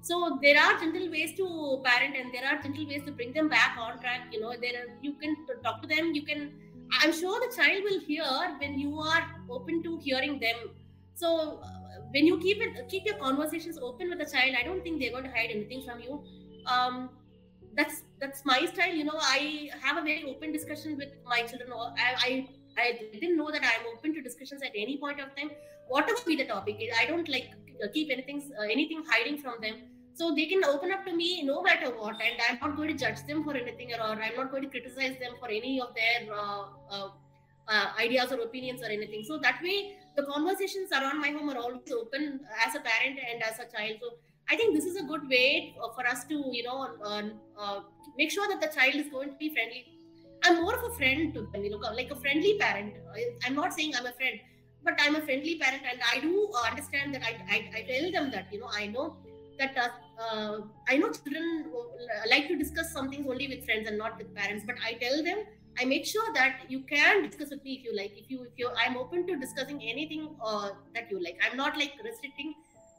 So 0.02 0.38
there 0.42 0.58
are 0.62 0.80
gentle 0.80 1.10
ways 1.10 1.32
to 1.38 1.46
parent 1.84 2.16
and 2.16 2.32
there 2.34 2.46
are 2.48 2.62
gentle 2.62 2.88
ways 2.88 3.04
to 3.06 3.12
bring 3.12 3.34
them 3.34 3.50
back 3.50 3.76
on 3.86 4.00
track 4.00 4.28
you 4.32 4.40
know 4.40 4.54
there 4.62 4.76
are, 4.82 4.88
you 5.02 5.14
can 5.14 5.36
talk 5.64 5.82
to 5.82 5.88
them 5.88 6.14
you 6.14 6.24
can 6.24 6.52
i'm 7.02 7.14
sure 7.20 7.40
the 7.46 7.52
child 7.56 7.84
will 7.88 8.00
hear 8.00 8.34
when 8.60 8.78
you 8.80 9.00
are 9.00 9.24
open 9.50 9.82
to 9.88 9.98
hearing 10.08 10.40
them 10.40 10.70
so 11.16 11.60
uh, 11.64 12.00
when 12.12 12.28
you 12.28 12.38
keep 12.40 12.62
it 12.62 12.88
keep 12.90 13.06
your 13.06 13.18
conversations 13.18 13.78
open 13.90 14.10
with 14.10 14.20
the 14.20 14.30
child 14.34 14.56
i 14.60 14.64
don't 14.64 14.84
think 14.84 15.00
they're 15.00 15.16
going 15.18 15.24
to 15.24 15.32
hide 15.32 15.50
anything 15.50 15.84
from 15.86 16.00
you. 16.00 16.24
Um 16.68 17.10
that's 17.78 18.04
that's 18.20 18.46
my 18.46 18.60
style. 18.66 18.94
You 18.94 19.06
know 19.06 19.20
i 19.22 19.70
have 19.82 19.98
a 19.98 20.02
very 20.02 20.24
open 20.28 20.52
discussion 20.52 20.98
with 20.98 21.10
my 21.26 21.42
children. 21.44 21.74
I 21.74 22.14
i, 22.28 22.48
I 22.78 22.86
didn't 23.14 23.38
know 23.38 23.50
that 23.52 23.64
i'm 23.72 23.90
open 23.96 24.14
to 24.16 24.22
discussions 24.22 24.62
at 24.62 24.72
any 24.76 24.98
point 24.98 25.20
of 25.20 25.36
time. 25.36 25.52
Whatever 25.88 26.20
be 26.28 26.36
the 26.36 26.46
topic 26.46 26.80
i 27.02 27.06
don't 27.06 27.30
like 27.30 27.52
uh, 27.84 27.88
keep 27.94 28.12
anything 28.12 28.42
uh, 28.60 28.64
anything 28.64 29.04
hiding 29.10 29.38
from 29.38 29.62
them. 29.62 29.76
So 30.14 30.34
they 30.34 30.46
can 30.46 30.64
open 30.64 30.92
up 30.94 31.06
to 31.06 31.14
me 31.14 31.44
no 31.44 31.62
matter 31.62 31.92
what 32.00 32.22
and 32.28 32.42
i'm 32.48 32.58
not 32.62 32.78
going 32.78 32.90
to 32.90 32.98
judge 33.06 33.22
them 33.28 33.44
for 33.44 33.54
anything 33.54 33.94
or 33.94 34.02
i'm 34.02 34.36
not 34.42 34.50
going 34.52 34.64
to 34.64 34.70
criticize 34.70 35.18
them 35.24 35.34
for 35.40 35.50
any 35.50 35.82
of 35.82 35.94
their 35.94 36.34
uh, 36.34 36.64
uh, 36.90 37.10
uh, 37.68 37.88
ideas 38.00 38.32
or 38.32 38.42
opinions 38.42 38.82
or 38.82 38.86
anything. 38.86 39.24
So 39.24 39.38
that 39.40 39.62
way 39.62 39.98
the 40.16 40.24
conversations 40.24 40.92
around 40.92 41.20
my 41.20 41.30
home 41.30 41.50
are 41.50 41.58
always 41.58 41.92
open 41.92 42.40
as 42.66 42.76
a 42.76 42.80
parent 42.80 43.20
and 43.32 43.44
as 43.44 43.60
a 43.60 43.68
child. 43.76 43.98
So 44.02 44.16
i 44.48 44.56
think 44.56 44.76
this 44.78 44.86
is 44.86 44.96
a 45.02 45.04
good 45.10 45.24
way 45.28 45.76
for 45.96 46.04
us 46.08 46.24
to 46.32 46.36
you 46.56 46.64
know 46.64 46.80
uh, 47.04 47.24
uh, 47.62 47.80
make 48.18 48.32
sure 48.32 48.48
that 48.52 48.62
the 48.66 48.72
child 48.76 48.96
is 49.04 49.08
going 49.10 49.30
to 49.30 49.38
be 49.38 49.50
friendly. 49.54 49.86
I'm 50.44 50.62
more 50.62 50.76
of 50.76 50.84
a 50.92 50.94
friend 50.96 51.34
to 51.34 51.48
them 51.52 51.64
you 51.64 51.72
know 51.72 51.78
like 52.02 52.12
a 52.12 52.16
friendly 52.16 52.58
parent. 52.60 52.94
I'm 53.46 53.56
not 53.56 53.74
saying 53.74 53.96
i'm 53.96 54.06
a 54.06 54.14
friend 54.20 54.40
but 54.86 55.00
i'm 55.04 55.16
a 55.20 55.22
friendly 55.28 55.56
parent 55.62 55.84
and 55.92 56.00
i 56.14 56.20
do 56.26 56.50
understand 56.70 57.16
that 57.16 57.24
I, 57.30 57.34
I 57.56 57.58
i 57.80 57.82
tell 57.92 58.12
them 58.16 58.32
that 58.36 58.54
you 58.54 58.60
know 58.60 58.70
i 58.82 58.86
know 58.88 59.18
that 59.60 59.76
uh, 59.84 59.90
uh, 60.24 60.58
i 60.90 60.98
know 60.98 61.12
children 61.12 61.66
like 62.30 62.48
to 62.48 62.56
discuss 62.64 62.92
some 62.94 63.10
things 63.10 63.26
only 63.28 63.48
with 63.48 63.66
friends 63.66 63.88
and 63.90 63.98
not 63.98 64.18
with 64.18 64.34
parents 64.36 64.64
but 64.68 64.76
i 64.90 64.94
tell 65.06 65.24
them 65.24 65.40
I 65.80 65.86
make 65.86 66.06
sure 66.06 66.34
that 66.34 66.70
you 66.70 66.82
can 66.82 67.24
discuss 67.24 67.50
with 67.50 67.64
me 67.64 67.74
if 67.74 67.84
you 67.84 67.96
like. 67.96 68.14
If 68.16 68.30
you, 68.30 68.44
if 68.44 68.54
you, 68.58 68.70
I'm 68.78 68.98
open 68.98 69.28
to 69.28 69.36
discussing 69.36 69.82
anything 69.82 70.36
uh, 70.44 70.70
that 70.94 71.12
you 71.12 71.22
like. 71.24 71.38
I'm 71.44 71.58
not 71.58 71.78
like 71.78 71.94
restricting 72.04 72.54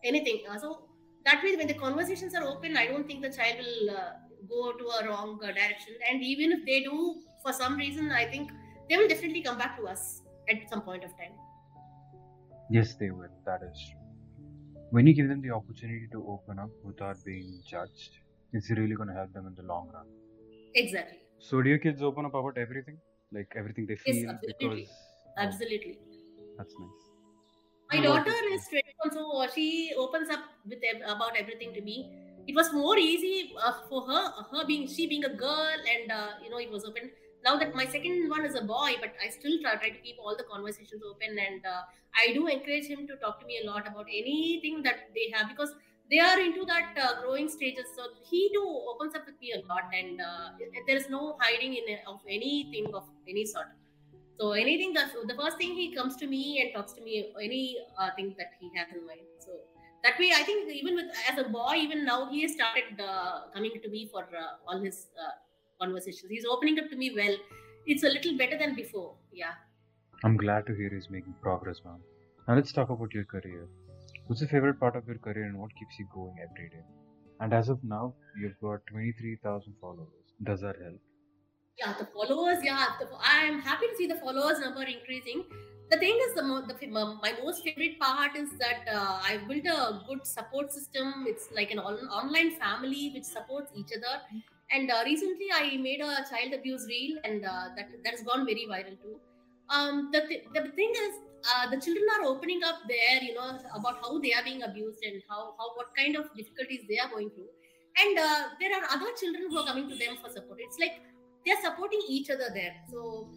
anything. 0.04 0.42
Uh, 0.48 0.58
so 0.58 0.88
that 1.24 1.42
way, 1.42 1.56
when 1.56 1.66
the 1.66 1.74
conversations 1.74 2.34
are 2.34 2.44
open, 2.44 2.76
I 2.76 2.86
don't 2.86 3.06
think 3.06 3.22
the 3.22 3.30
child 3.30 3.56
will 3.58 3.96
uh, 3.96 4.10
go 4.48 4.72
to 4.72 4.84
a 5.00 5.08
wrong 5.08 5.40
uh, 5.42 5.46
direction. 5.48 5.94
And 6.10 6.22
even 6.22 6.52
if 6.52 6.66
they 6.66 6.82
do, 6.82 7.22
for 7.42 7.52
some 7.52 7.76
reason, 7.76 8.10
I 8.12 8.26
think 8.26 8.50
they 8.88 8.96
will 8.96 9.08
definitely 9.08 9.42
come 9.42 9.58
back 9.58 9.76
to 9.78 9.86
us 9.86 10.22
at 10.48 10.68
some 10.70 10.82
point 10.82 11.04
of 11.04 11.10
time. 11.10 11.32
Yes, 12.70 12.94
they 12.94 13.10
will. 13.10 13.30
That 13.44 13.60
is 13.62 13.78
true. 13.90 14.00
When 14.90 15.06
you 15.06 15.14
give 15.14 15.28
them 15.28 15.40
the 15.42 15.50
opportunity 15.50 16.06
to 16.12 16.24
open 16.28 16.58
up 16.58 16.70
without 16.84 17.16
being 17.24 17.60
judged, 17.66 18.18
it's 18.52 18.70
really 18.70 18.94
going 18.94 19.08
to 19.08 19.14
help 19.14 19.32
them 19.32 19.46
in 19.46 19.54
the 19.54 19.62
long 19.62 19.90
run. 19.92 20.06
Exactly. 20.74 21.18
So, 21.38 21.62
do 21.62 21.68
your 21.70 21.78
kids 21.78 22.02
open 22.02 22.24
up 22.26 22.34
about 22.34 22.58
everything? 22.58 23.00
Like 23.32 23.52
everything 23.56 23.86
they 23.86 23.96
feel? 23.96 24.14
Yes, 24.16 24.28
absolutely. 24.28 24.88
Because 24.88 25.34
oh, 25.34 25.42
Absolutely. 25.42 25.98
that's 26.56 26.74
nice. 26.78 27.10
My 27.92 28.00
daughter 28.00 28.32
is 28.50 28.64
straight 28.64 28.84
so 29.12 29.30
uh, 29.42 29.48
she 29.48 29.92
opens 29.96 30.28
up 30.28 30.44
with 30.66 30.82
about 31.06 31.36
everything 31.36 31.72
to 31.74 31.80
me. 31.80 32.12
It 32.48 32.54
was 32.54 32.72
more 32.72 32.96
easy 32.98 33.54
uh, 33.60 33.72
for 33.88 34.02
her, 34.06 34.30
her 34.50 34.66
being 34.66 34.86
she 34.88 35.06
being 35.06 35.24
a 35.24 35.34
girl, 35.34 35.76
and 35.94 36.10
uh, 36.10 36.32
you 36.42 36.50
know 36.50 36.58
it 36.58 36.70
was 36.70 36.84
open. 36.84 37.12
Now 37.44 37.56
that 37.58 37.74
my 37.74 37.86
second 37.86 38.28
one 38.28 38.44
is 38.44 38.56
a 38.56 38.62
boy, 38.62 38.94
but 39.00 39.12
I 39.22 39.28
still 39.28 39.60
try, 39.62 39.76
try 39.76 39.90
to 39.90 39.98
keep 39.98 40.16
all 40.18 40.36
the 40.36 40.42
conversations 40.44 41.02
open, 41.08 41.38
and 41.38 41.64
uh, 41.64 41.82
I 42.14 42.32
do 42.32 42.48
encourage 42.48 42.86
him 42.86 43.06
to 43.06 43.16
talk 43.16 43.38
to 43.40 43.46
me 43.46 43.60
a 43.62 43.66
lot 43.70 43.86
about 43.86 44.06
anything 44.08 44.82
that 44.82 45.10
they 45.14 45.30
have 45.36 45.48
because 45.48 45.72
they 46.10 46.18
are 46.18 46.38
into 46.38 46.64
that 46.66 46.96
uh, 47.00 47.20
growing 47.22 47.48
stages. 47.48 47.86
So 47.96 48.02
he 48.30 48.50
do 48.52 48.62
opens 48.62 49.14
up 49.14 49.26
with 49.26 49.40
me 49.40 49.52
a 49.52 49.66
lot, 49.66 49.84
and 49.92 50.20
uh, 50.20 50.50
there 50.86 50.96
is 50.96 51.08
no 51.08 51.36
hiding 51.40 51.74
in 51.74 51.98
of 52.06 52.20
anything 52.28 52.94
of 52.94 53.04
any 53.28 53.44
sort. 53.44 53.66
So 54.38 54.52
anything 54.52 54.92
that 54.94 55.12
the 55.26 55.34
first 55.34 55.56
thing 55.56 55.74
he 55.74 55.94
comes 55.94 56.16
to 56.16 56.26
me 56.26 56.60
and 56.60 56.74
talks 56.74 56.92
to 56.94 57.02
me 57.02 57.32
any 57.42 57.78
uh, 57.98 58.10
thing 58.16 58.34
that 58.38 58.52
he 58.60 58.70
has 58.76 58.88
in 58.94 59.06
mind. 59.06 59.20
So 59.38 59.52
that 60.04 60.18
way, 60.18 60.30
I 60.34 60.42
think 60.42 60.70
even 60.70 60.94
with 60.94 61.06
as 61.30 61.38
a 61.38 61.48
boy, 61.48 61.74
even 61.76 62.04
now 62.04 62.30
he 62.30 62.42
has 62.42 62.52
started 62.52 63.00
uh, 63.00 63.48
coming 63.54 63.72
to 63.82 63.88
me 63.88 64.08
for 64.12 64.22
uh, 64.22 64.68
all 64.68 64.80
his 64.80 65.06
uh, 65.20 65.30
conversations. 65.80 66.30
He's 66.30 66.44
opening 66.44 66.78
up 66.78 66.90
to 66.90 66.96
me 66.96 67.12
well. 67.16 67.36
It's 67.86 68.02
a 68.04 68.08
little 68.08 68.36
better 68.36 68.58
than 68.58 68.74
before. 68.74 69.14
Yeah. 69.32 69.54
I'm 70.24 70.36
glad 70.36 70.66
to 70.66 70.74
hear 70.74 70.90
he's 70.90 71.08
making 71.10 71.34
progress, 71.40 71.80
ma'am. 71.84 72.00
Now 72.46 72.54
let's 72.54 72.72
talk 72.72 72.90
about 72.90 73.14
your 73.14 73.24
career. 73.24 73.68
What's 74.26 74.40
your 74.40 74.48
favorite 74.50 74.80
part 74.80 74.96
of 74.96 75.06
your 75.06 75.18
career 75.18 75.44
and 75.44 75.58
what 75.58 75.70
keeps 75.78 75.98
you 75.98 76.06
going 76.12 76.36
every 76.42 76.68
day? 76.70 76.84
And 77.40 77.52
as 77.52 77.68
of 77.68 77.82
now, 77.84 78.14
you've 78.40 78.58
got 78.60 78.80
23,000 78.90 79.74
followers. 79.80 80.32
Does 80.42 80.60
that 80.62 80.76
help? 80.82 81.00
Yeah, 81.78 81.94
the 81.98 82.06
followers. 82.06 82.58
Yeah, 82.64 82.86
the, 82.98 83.08
I'm 83.20 83.60
happy 83.60 83.86
to 83.86 83.96
see 83.96 84.06
the 84.06 84.16
followers 84.16 84.58
number 84.60 84.82
increasing. 84.82 85.44
The 85.90 85.98
thing 85.98 86.18
is, 86.26 86.34
the, 86.34 86.42
the 86.42 86.86
my 86.88 87.34
most 87.42 87.62
favorite 87.62 88.00
part 88.00 88.36
is 88.36 88.50
that 88.58 88.88
uh, 88.92 89.20
I've 89.22 89.46
built 89.46 89.66
a 89.66 90.02
good 90.08 90.26
support 90.26 90.72
system. 90.72 91.24
It's 91.28 91.48
like 91.54 91.70
an 91.70 91.78
on- 91.78 92.08
online 92.08 92.58
family 92.58 93.10
which 93.14 93.24
supports 93.24 93.70
each 93.76 93.92
other. 93.96 94.22
And 94.70 94.90
uh, 94.90 95.02
recently, 95.04 95.46
I 95.54 95.76
made 95.76 96.00
a 96.00 96.24
child 96.28 96.52
abuse 96.52 96.86
reel, 96.88 97.18
and 97.22 97.44
uh, 97.44 97.68
that 97.76 97.88
that 98.02 98.10
has 98.10 98.22
gone 98.22 98.44
very 98.44 98.66
viral 98.68 99.00
too. 99.00 99.20
Um, 99.68 100.10
the, 100.12 100.22
th- 100.26 100.44
the 100.54 100.70
thing 100.72 100.92
is, 100.96 101.14
uh, 101.44 101.70
the 101.70 101.80
children 101.80 102.04
are 102.18 102.26
opening 102.26 102.60
up 102.64 102.76
there, 102.88 103.22
you 103.22 103.34
know, 103.34 103.58
about 103.74 103.98
how 104.02 104.18
they 104.18 104.32
are 104.32 104.44
being 104.44 104.62
abused 104.62 105.02
and 105.04 105.22
how, 105.28 105.54
how 105.58 105.74
what 105.74 105.94
kind 105.96 106.16
of 106.16 106.24
difficulties 106.36 106.82
they 106.88 106.98
are 106.98 107.08
going 107.08 107.30
through. 107.30 107.48
And 107.98 108.18
uh, 108.18 108.42
there 108.60 108.72
are 108.76 108.84
other 108.90 109.10
children 109.18 109.44
who 109.48 109.58
are 109.58 109.66
coming 109.66 109.88
to 109.88 109.96
them 109.96 110.16
for 110.22 110.30
support. 110.30 110.58
It's 110.60 110.78
like 110.78 111.00
they're 111.44 111.62
supporting 111.62 112.00
each 112.08 112.30
other 112.30 112.50
there. 112.52 112.74
So 112.90 113.30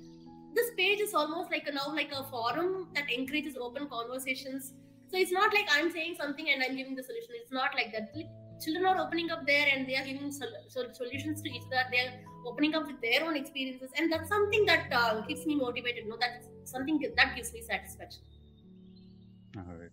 this 0.55 0.71
page 0.75 0.99
is 0.99 1.13
almost 1.13 1.51
like 1.51 1.67
a, 1.67 1.71
now 1.71 1.93
like 1.93 2.11
a 2.11 2.23
forum 2.23 2.89
that 2.95 3.11
encourages 3.11 3.55
open 3.55 3.87
conversations. 3.87 4.73
So 5.11 5.17
it's 5.17 5.31
not 5.31 5.53
like 5.53 5.67
I'm 5.71 5.91
saying 5.91 6.15
something 6.19 6.49
and 6.49 6.61
I'm 6.63 6.75
giving 6.75 6.95
the 6.95 7.03
solution. 7.03 7.29
It's 7.35 7.51
not 7.51 7.71
like 7.75 7.91
that. 7.93 8.11
Children 8.63 8.85
are 8.85 8.97
opening 8.99 9.31
up 9.31 9.45
there 9.45 9.67
and 9.73 9.87
they 9.87 9.95
are 9.95 10.05
giving 10.05 10.31
sol- 10.31 10.63
sol- 10.67 10.93
solutions 10.93 11.41
to 11.41 11.49
each 11.49 11.63
other. 11.67 11.83
They're 11.91 12.19
opening 12.45 12.75
up 12.75 12.87
with 12.87 13.01
their 13.01 13.23
own 13.25 13.35
experiences, 13.35 13.89
and 13.97 14.11
that's 14.11 14.29
something 14.29 14.65
that 14.65 14.91
uh, 14.91 15.21
keeps 15.23 15.45
me 15.45 15.55
motivated. 15.55 16.07
No, 16.07 16.17
that's 16.19 16.47
something 16.65 16.99
that 17.15 17.35
gives 17.35 17.53
me 17.53 17.61
satisfaction. 17.61 18.21
All 19.57 19.75
right. 19.75 19.89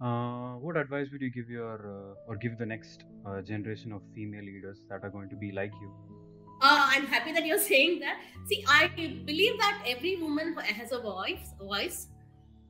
Uh, 0.00 0.56
what 0.58 0.76
advice 0.76 1.08
would 1.12 1.20
you 1.20 1.30
give 1.30 1.50
your 1.50 1.74
uh, 1.74 2.28
or 2.28 2.36
give 2.36 2.56
the 2.56 2.64
next 2.64 3.04
uh, 3.26 3.42
generation 3.42 3.92
of 3.92 4.00
female 4.14 4.42
leaders 4.42 4.78
that 4.88 5.04
are 5.04 5.10
going 5.10 5.28
to 5.28 5.36
be 5.36 5.52
like 5.52 5.72
you? 5.80 5.92
Uh, 6.62 6.86
I'm 6.92 7.06
happy 7.06 7.32
that 7.32 7.44
you're 7.44 7.58
saying 7.72 8.00
that. 8.00 8.20
See, 8.46 8.64
I 8.66 8.88
believe 8.96 9.58
that 9.58 9.82
every 9.86 10.16
woman 10.16 10.54
has 10.56 10.92
a 10.92 11.00
voice. 11.00 11.54
Voice. 11.60 12.08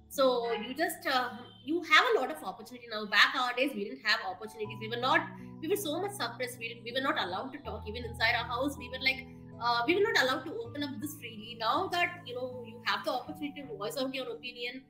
So 0.09 0.53
you 0.53 0.75
just 0.75 1.07
uh, 1.07 1.31
you 1.65 1.83
have 1.83 2.05
a 2.15 2.21
lot 2.21 2.31
of 2.31 2.43
opportunity 2.43 2.87
now. 2.91 3.07
Back 3.07 3.35
our 3.39 3.55
days, 3.55 3.73
we 3.75 3.85
didn't 3.85 4.05
have 4.05 4.21
opportunities. 4.29 4.79
We 4.81 4.89
were 4.89 5.01
not. 5.01 5.21
We 5.61 5.69
were 5.69 5.77
so 5.77 6.01
much 6.01 6.13
suppressed. 6.13 6.59
We, 6.59 6.69
didn't, 6.69 6.85
we 6.85 6.93
were 6.93 7.01
not 7.01 7.23
allowed 7.23 7.53
to 7.53 7.59
talk 7.59 7.85
even 7.87 8.05
inside 8.05 8.35
our 8.35 8.47
house. 8.47 8.77
We 8.79 8.89
were 8.89 9.03
like 9.03 9.27
uh, 9.63 9.83
we 9.87 9.95
were 9.95 10.13
not 10.13 10.23
allowed 10.23 10.45
to 10.45 10.55
open 10.65 10.83
up 10.83 10.91
this 11.01 11.15
freely. 11.17 11.57
Now 11.61 11.89
that 11.89 12.23
you 12.27 12.35
know 12.35 12.65
you 12.67 12.81
have 12.85 13.05
the 13.05 13.13
opportunity 13.13 13.63
to 13.63 13.77
voice 13.77 13.97
out 13.99 14.15
your 14.15 14.31
opinion, 14.31 14.83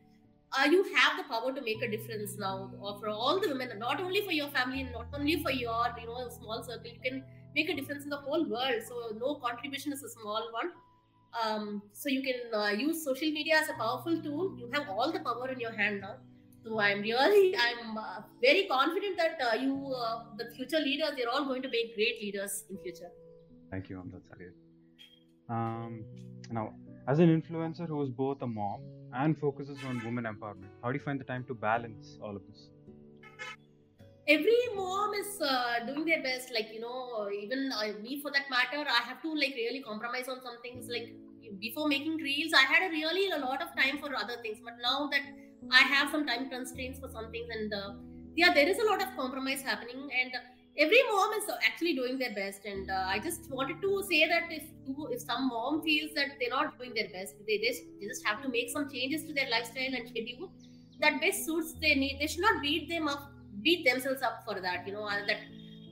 uh, 0.52 0.64
you 0.64 0.84
have 0.94 1.16
the 1.16 1.24
power 1.24 1.52
to 1.52 1.60
make 1.60 1.82
a 1.82 1.90
difference 1.90 2.36
now 2.38 2.70
for 3.00 3.08
all 3.08 3.40
the 3.40 3.48
women, 3.48 3.78
not 3.78 4.00
only 4.00 4.24
for 4.24 4.32
your 4.32 4.48
family 4.48 4.82
and 4.82 4.92
not 4.92 5.08
only 5.14 5.42
for 5.42 5.50
your 5.50 5.86
you 6.00 6.06
know 6.06 6.28
small 6.28 6.62
circle. 6.62 6.90
You 6.90 7.00
can 7.02 7.24
make 7.54 7.68
a 7.68 7.74
difference 7.74 8.04
in 8.04 8.10
the 8.10 8.16
whole 8.16 8.44
world. 8.44 8.82
So 8.86 9.16
no 9.18 9.34
contribution 9.36 9.92
is 9.92 10.02
a 10.04 10.08
small 10.08 10.48
one. 10.52 10.70
Um, 11.42 11.82
so 11.92 12.08
you 12.08 12.22
can 12.22 12.52
uh, 12.52 12.70
use 12.70 13.04
social 13.04 13.30
media 13.30 13.58
as 13.58 13.68
a 13.68 13.74
powerful 13.74 14.20
tool. 14.22 14.56
You 14.58 14.68
have 14.72 14.88
all 14.88 15.12
the 15.12 15.20
power 15.20 15.48
in 15.48 15.60
your 15.60 15.72
hand 15.72 16.00
now. 16.00 16.16
So 16.64 16.78
I'm 16.78 17.00
really, 17.00 17.56
I'm 17.56 17.96
uh, 17.96 18.20
very 18.42 18.66
confident 18.70 19.16
that 19.16 19.38
uh, 19.50 19.56
you, 19.56 19.94
uh, 19.96 20.24
the 20.36 20.50
future 20.54 20.78
leaders, 20.78 21.12
they're 21.16 21.30
all 21.30 21.46
going 21.46 21.62
to 21.62 21.68
be 21.68 21.92
great 21.94 22.20
leaders 22.20 22.64
in 22.68 22.76
future. 22.78 23.10
Thank 23.70 23.88
you, 23.88 23.96
Amjad 23.96 24.22
Salir. 24.28 24.52
Um, 25.48 26.04
now, 26.50 26.74
as 27.08 27.18
an 27.18 27.28
influencer 27.28 27.86
who 27.86 28.02
is 28.02 28.10
both 28.10 28.42
a 28.42 28.46
mom 28.46 28.80
and 29.14 29.38
focuses 29.38 29.78
on 29.86 30.02
women 30.04 30.24
empowerment, 30.24 30.70
how 30.82 30.92
do 30.92 30.98
you 30.98 31.04
find 31.04 31.18
the 31.18 31.24
time 31.24 31.44
to 31.48 31.54
balance 31.54 32.18
all 32.22 32.36
of 32.36 32.42
this? 32.46 32.68
Every 34.28 34.60
mom 34.76 35.14
is 35.14 35.40
uh, 35.40 35.86
doing 35.86 36.04
their 36.04 36.22
best. 36.22 36.52
Like 36.52 36.68
you 36.72 36.80
know, 36.80 37.28
even 37.42 37.72
uh, 37.72 38.00
me 38.02 38.20
for 38.20 38.30
that 38.30 38.50
matter, 38.50 38.88
I 38.88 39.02
have 39.08 39.22
to 39.22 39.34
like 39.34 39.54
really 39.56 39.82
compromise 39.82 40.28
on 40.28 40.42
some 40.42 40.60
things. 40.62 40.88
Like 40.88 41.14
before 41.58 41.88
making 41.88 42.16
reels, 42.16 42.52
I 42.52 42.62
had 42.62 42.88
a 42.88 42.90
really 42.90 43.30
a 43.30 43.38
lot 43.38 43.62
of 43.62 43.74
time 43.74 43.98
for 43.98 44.14
other 44.14 44.36
things. 44.42 44.58
But 44.62 44.74
now 44.82 45.08
that 45.10 45.22
I 45.72 45.82
have 45.82 46.10
some 46.10 46.26
time 46.26 46.48
constraints 46.50 46.98
for 46.98 47.08
some 47.08 47.30
things, 47.30 47.48
and 47.50 47.72
uh, 47.72 47.92
yeah, 48.36 48.52
there 48.52 48.68
is 48.68 48.78
a 48.78 48.84
lot 48.84 49.02
of 49.02 49.08
compromise 49.16 49.62
happening, 49.62 50.08
and 50.20 50.32
every 50.78 51.02
mom 51.10 51.32
is 51.34 51.44
actually 51.66 51.94
doing 51.94 52.18
their 52.18 52.34
best. 52.34 52.64
And 52.64 52.90
uh, 52.90 53.04
I 53.06 53.18
just 53.18 53.50
wanted 53.50 53.80
to 53.82 54.02
say 54.10 54.26
that 54.28 54.50
if 54.50 54.64
if 55.10 55.20
some 55.20 55.48
mom 55.48 55.82
feels 55.82 56.12
that 56.14 56.28
they're 56.40 56.50
not 56.50 56.78
doing 56.78 56.92
their 56.94 57.08
best, 57.08 57.34
they 57.46 57.58
just 57.58 57.82
they 58.00 58.06
just 58.06 58.26
have 58.26 58.42
to 58.42 58.48
make 58.48 58.70
some 58.70 58.90
changes 58.90 59.24
to 59.26 59.32
their 59.32 59.48
lifestyle 59.50 59.94
and 59.94 60.08
schedule 60.08 60.52
that 61.00 61.20
best 61.20 61.46
suits 61.46 61.74
their 61.80 61.96
need. 61.96 62.18
They 62.20 62.26
should 62.26 62.42
not 62.42 62.62
beat 62.62 62.88
them 62.88 63.08
up, 63.08 63.32
beat 63.62 63.84
themselves 63.84 64.22
up 64.22 64.44
for 64.44 64.60
that. 64.60 64.86
You 64.86 64.94
know 64.94 65.08
that. 65.08 65.38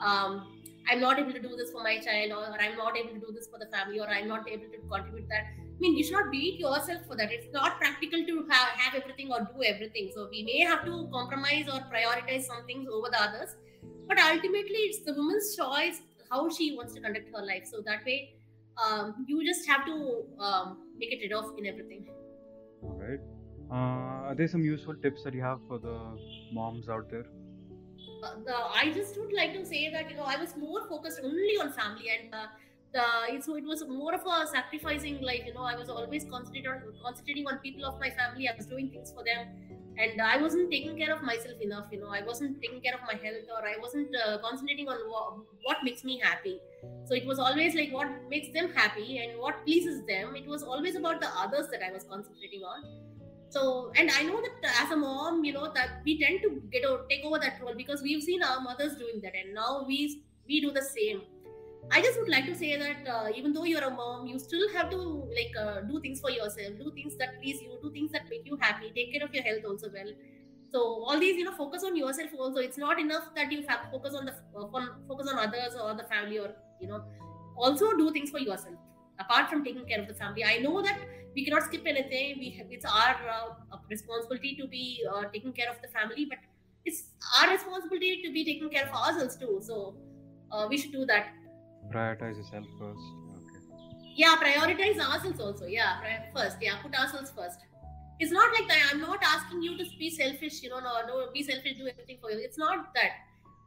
Um, 0.01 0.55
I'm 0.91 1.01
not 1.01 1.19
able 1.19 1.33
to 1.33 1.41
do 1.41 1.55
this 1.55 1.71
for 1.71 1.83
my 1.83 1.99
child, 1.99 2.33
or, 2.33 2.45
or 2.51 2.61
I'm 2.61 2.77
not 2.77 2.97
able 2.97 3.11
to 3.11 3.21
do 3.21 3.33
this 3.33 3.47
for 3.49 3.59
the 3.59 3.67
family, 3.67 4.01
or 4.01 4.09
I'm 4.09 4.27
not 4.27 4.49
able 4.49 4.69
to 4.73 4.79
contribute 4.91 5.29
that. 5.29 5.45
I 5.79 5.81
mean, 5.81 5.97
you 5.97 6.03
should 6.03 6.15
not 6.15 6.33
beat 6.33 6.59
yourself 6.59 7.07
for 7.07 7.15
that. 7.15 7.31
It's 7.31 7.53
not 7.53 7.79
practical 7.79 8.27
to 8.27 8.47
have, 8.51 8.69
have 8.81 9.01
everything 9.01 9.31
or 9.31 9.43
do 9.43 9.63
everything. 9.65 10.11
So 10.13 10.27
we 10.29 10.43
may 10.43 10.65
have 10.65 10.85
to 10.85 11.09
compromise 11.13 11.69
or 11.69 11.79
prioritize 11.93 12.47
some 12.47 12.67
things 12.67 12.89
over 12.93 13.09
the 13.09 13.23
others. 13.23 13.55
But 14.09 14.19
ultimately, 14.19 14.81
it's 14.91 15.05
the 15.05 15.15
woman's 15.15 15.55
choice 15.55 16.01
how 16.33 16.49
she 16.51 16.75
wants 16.77 16.95
to 16.95 17.01
conduct 17.01 17.29
her 17.33 17.45
life. 17.47 17.63
So 17.71 17.81
that 17.87 18.05
way, 18.05 18.35
um, 18.85 19.25
you 19.29 19.47
just 19.47 19.69
have 19.69 19.87
to 19.87 20.25
um, 20.41 20.79
make 20.99 21.13
it 21.13 21.33
off 21.33 21.53
in 21.57 21.67
everything. 21.67 22.09
All 22.83 22.99
right. 22.99 23.21
Uh, 23.71 24.31
are 24.31 24.35
there 24.35 24.49
some 24.49 24.65
useful 24.65 24.97
tips 24.97 25.23
that 25.23 25.33
you 25.33 25.43
have 25.43 25.61
for 25.69 25.79
the 25.79 25.97
moms 26.53 26.89
out 26.89 27.09
there? 27.09 27.27
Uh, 28.25 28.35
the, 28.45 28.55
I 28.55 28.91
just 28.93 29.17
would 29.21 29.33
like 29.33 29.53
to 29.53 29.65
say 29.65 29.91
that 29.93 30.11
you 30.11 30.17
know 30.17 30.25
I 30.25 30.37
was 30.37 30.57
more 30.57 30.89
focused 30.89 31.21
only 31.23 31.57
on 31.61 31.71
family 31.73 32.07
and 32.19 32.35
uh, 32.35 32.47
the 32.93 33.41
so 33.43 33.57
it 33.57 33.65
was 33.65 33.85
more 33.87 34.15
of 34.15 34.23
a 34.27 34.47
sacrificing 34.47 35.21
like 35.23 35.45
you 35.47 35.55
know 35.55 35.63
I 35.63 35.77
was 35.77 35.89
always 35.89 36.25
concentrating 36.25 36.71
on 36.71 36.83
concentrating 37.03 37.47
on 37.47 37.59
people 37.59 37.85
of 37.85 37.99
my 38.01 38.11
family. 38.11 38.49
I 38.49 38.55
was 38.57 38.67
doing 38.67 38.91
things 38.91 39.13
for 39.13 39.25
them, 39.25 39.49
and 39.99 40.21
I 40.21 40.37
wasn't 40.39 40.71
taking 40.71 40.97
care 40.97 41.15
of 41.15 41.23
myself 41.23 41.61
enough. 41.61 41.87
You 41.93 42.01
know 42.01 42.09
I 42.09 42.23
wasn't 42.23 42.63
taking 42.63 42.81
care 42.81 42.95
of 42.95 43.01
my 43.07 43.19
health 43.27 43.53
or 43.57 43.67
I 43.67 43.77
wasn't 43.81 44.15
uh, 44.17 44.39
concentrating 44.39 44.89
on 44.89 44.99
what, 45.11 45.39
what 45.65 45.77
makes 45.85 46.05
me 46.05 46.19
happy. 46.23 46.61
So 47.05 47.15
it 47.15 47.27
was 47.27 47.39
always 47.39 47.75
like 47.75 47.93
what 47.93 48.09
makes 48.29 48.53
them 48.53 48.73
happy 48.73 49.19
and 49.19 49.39
what 49.39 49.65
pleases 49.65 50.05
them. 50.07 50.35
It 50.37 50.47
was 50.47 50.63
always 50.63 50.97
about 50.97 51.21
the 51.21 51.29
others 51.37 51.69
that 51.71 51.83
I 51.83 51.93
was 51.93 52.05
concentrating 52.05 52.63
on 52.63 53.09
so 53.51 53.91
and 53.97 54.11
i 54.11 54.23
know 54.23 54.41
that 54.43 54.85
as 54.85 54.91
a 54.91 54.97
mom 54.97 55.45
you 55.45 55.53
know 55.53 55.73
that 55.75 56.03
we 56.05 56.19
tend 56.19 56.41
to 56.43 56.63
get 56.71 56.85
or 56.85 57.07
take 57.09 57.25
over 57.25 57.39
that 57.39 57.59
role 57.63 57.75
because 57.75 58.03
we've 58.03 58.23
seen 58.23 58.43
our 58.43 58.61
mothers 58.61 58.97
doing 58.97 59.21
that 59.23 59.35
and 59.35 59.55
now 59.55 59.85
we 59.87 60.23
we 60.47 60.61
do 60.61 60.71
the 60.71 60.83
same 60.83 61.23
i 61.91 62.01
just 62.03 62.19
would 62.21 62.29
like 62.29 62.47
to 62.47 62.55
say 62.55 62.77
that 62.83 63.07
uh, 63.15 63.29
even 63.35 63.53
though 63.53 63.65
you're 63.65 63.85
a 63.89 63.91
mom 63.91 64.27
you 64.27 64.39
still 64.39 64.67
have 64.75 64.91
to 64.91 64.99
like 65.39 65.55
uh, 65.65 65.81
do 65.81 66.01
things 66.01 66.21
for 66.21 66.31
yourself. 66.31 66.79
Do 66.79 66.91
things 66.95 67.17
that 67.17 67.41
please 67.41 67.61
you. 67.63 67.79
Do 67.83 67.91
things 67.93 68.13
that 68.13 68.29
make 68.31 68.45
you 68.47 68.57
happy. 68.61 68.91
Take 68.95 69.13
care 69.13 69.25
of 69.25 69.33
your 69.35 69.43
health 69.45 69.65
also 69.71 69.91
well. 69.93 70.11
So 70.73 70.81
all 71.09 71.19
these 71.19 71.37
you 71.37 71.45
know 71.45 71.55
focus 71.61 71.85
on 71.85 71.97
yourself 71.97 72.31
also. 72.39 72.59
It's 72.61 72.79
not 72.79 73.01
enough 73.01 73.29
that 73.37 73.51
you 73.53 73.63
focus 73.93 74.15
on 74.15 74.27
the 74.27 74.35
uh, 74.57 74.67
focus 75.09 75.29
on 75.33 75.39
others 75.47 75.75
or 75.87 75.95
the 75.95 76.05
family 76.15 76.39
or 76.39 76.55
you 76.81 76.89
know. 76.89 77.03
Also 77.57 77.93
do 77.97 78.11
things 78.13 78.31
for 78.31 78.39
yourself. 78.39 78.77
Apart 79.19 79.49
from 79.51 79.65
taking 79.65 79.85
care 79.87 80.01
of 80.01 80.07
the 80.09 80.15
family 80.15 80.45
i 80.49 80.59
know 80.65 80.81
that 80.81 81.01
we 81.35 81.45
cannot 81.45 81.65
skip 81.65 81.87
anything. 81.87 82.39
We 82.39 82.51
have, 82.59 82.69
it's 82.71 82.85
our 82.85 83.17
uh, 83.37 83.79
responsibility 83.91 84.55
to 84.61 84.67
be 84.69 85.05
uh, 85.13 85.25
taking 85.33 85.53
care 85.53 85.71
of 85.71 85.81
the 85.83 85.89
family 85.89 86.25
but 86.25 86.39
it's 86.85 87.01
our 87.39 87.51
responsibility 87.51 88.23
to 88.23 88.33
be 88.33 88.45
taking 88.45 88.71
care 88.71 88.87
of 88.87 88.93
ourselves 88.95 89.37
too. 89.37 89.59
So 89.63 89.97
uh, 90.51 90.67
we 90.71 90.79
should 90.79 90.93
do 90.93 91.05
that 91.07 91.35
Prioritize 91.93 92.37
yourself 92.37 92.67
first. 92.79 93.07
Okay. 93.39 93.61
yeah 94.17 94.35
prioritize 94.43 94.99
ourselves 94.99 95.41
also 95.41 95.67
yeah 95.67 96.01
first 96.35 96.57
yeah 96.61 96.77
put 96.83 96.95
ourselves 96.95 97.31
first 97.37 97.61
it's 98.19 98.33
not 98.33 98.53
like 98.53 98.67
that 98.69 98.89
i'm 98.91 99.01
not 99.01 99.21
asking 99.23 99.63
you 99.63 99.77
to 99.79 99.85
be 99.99 100.11
selfish 100.11 100.63
you 100.63 100.71
know 100.71 100.81
no, 100.81 100.95
no 101.07 101.31
be 101.33 101.43
selfish 101.43 101.79
do 101.79 101.87
everything 101.87 102.19
for 102.21 102.31
you 102.33 102.39
it's 102.39 102.59
not 102.59 102.93
that 102.95 103.13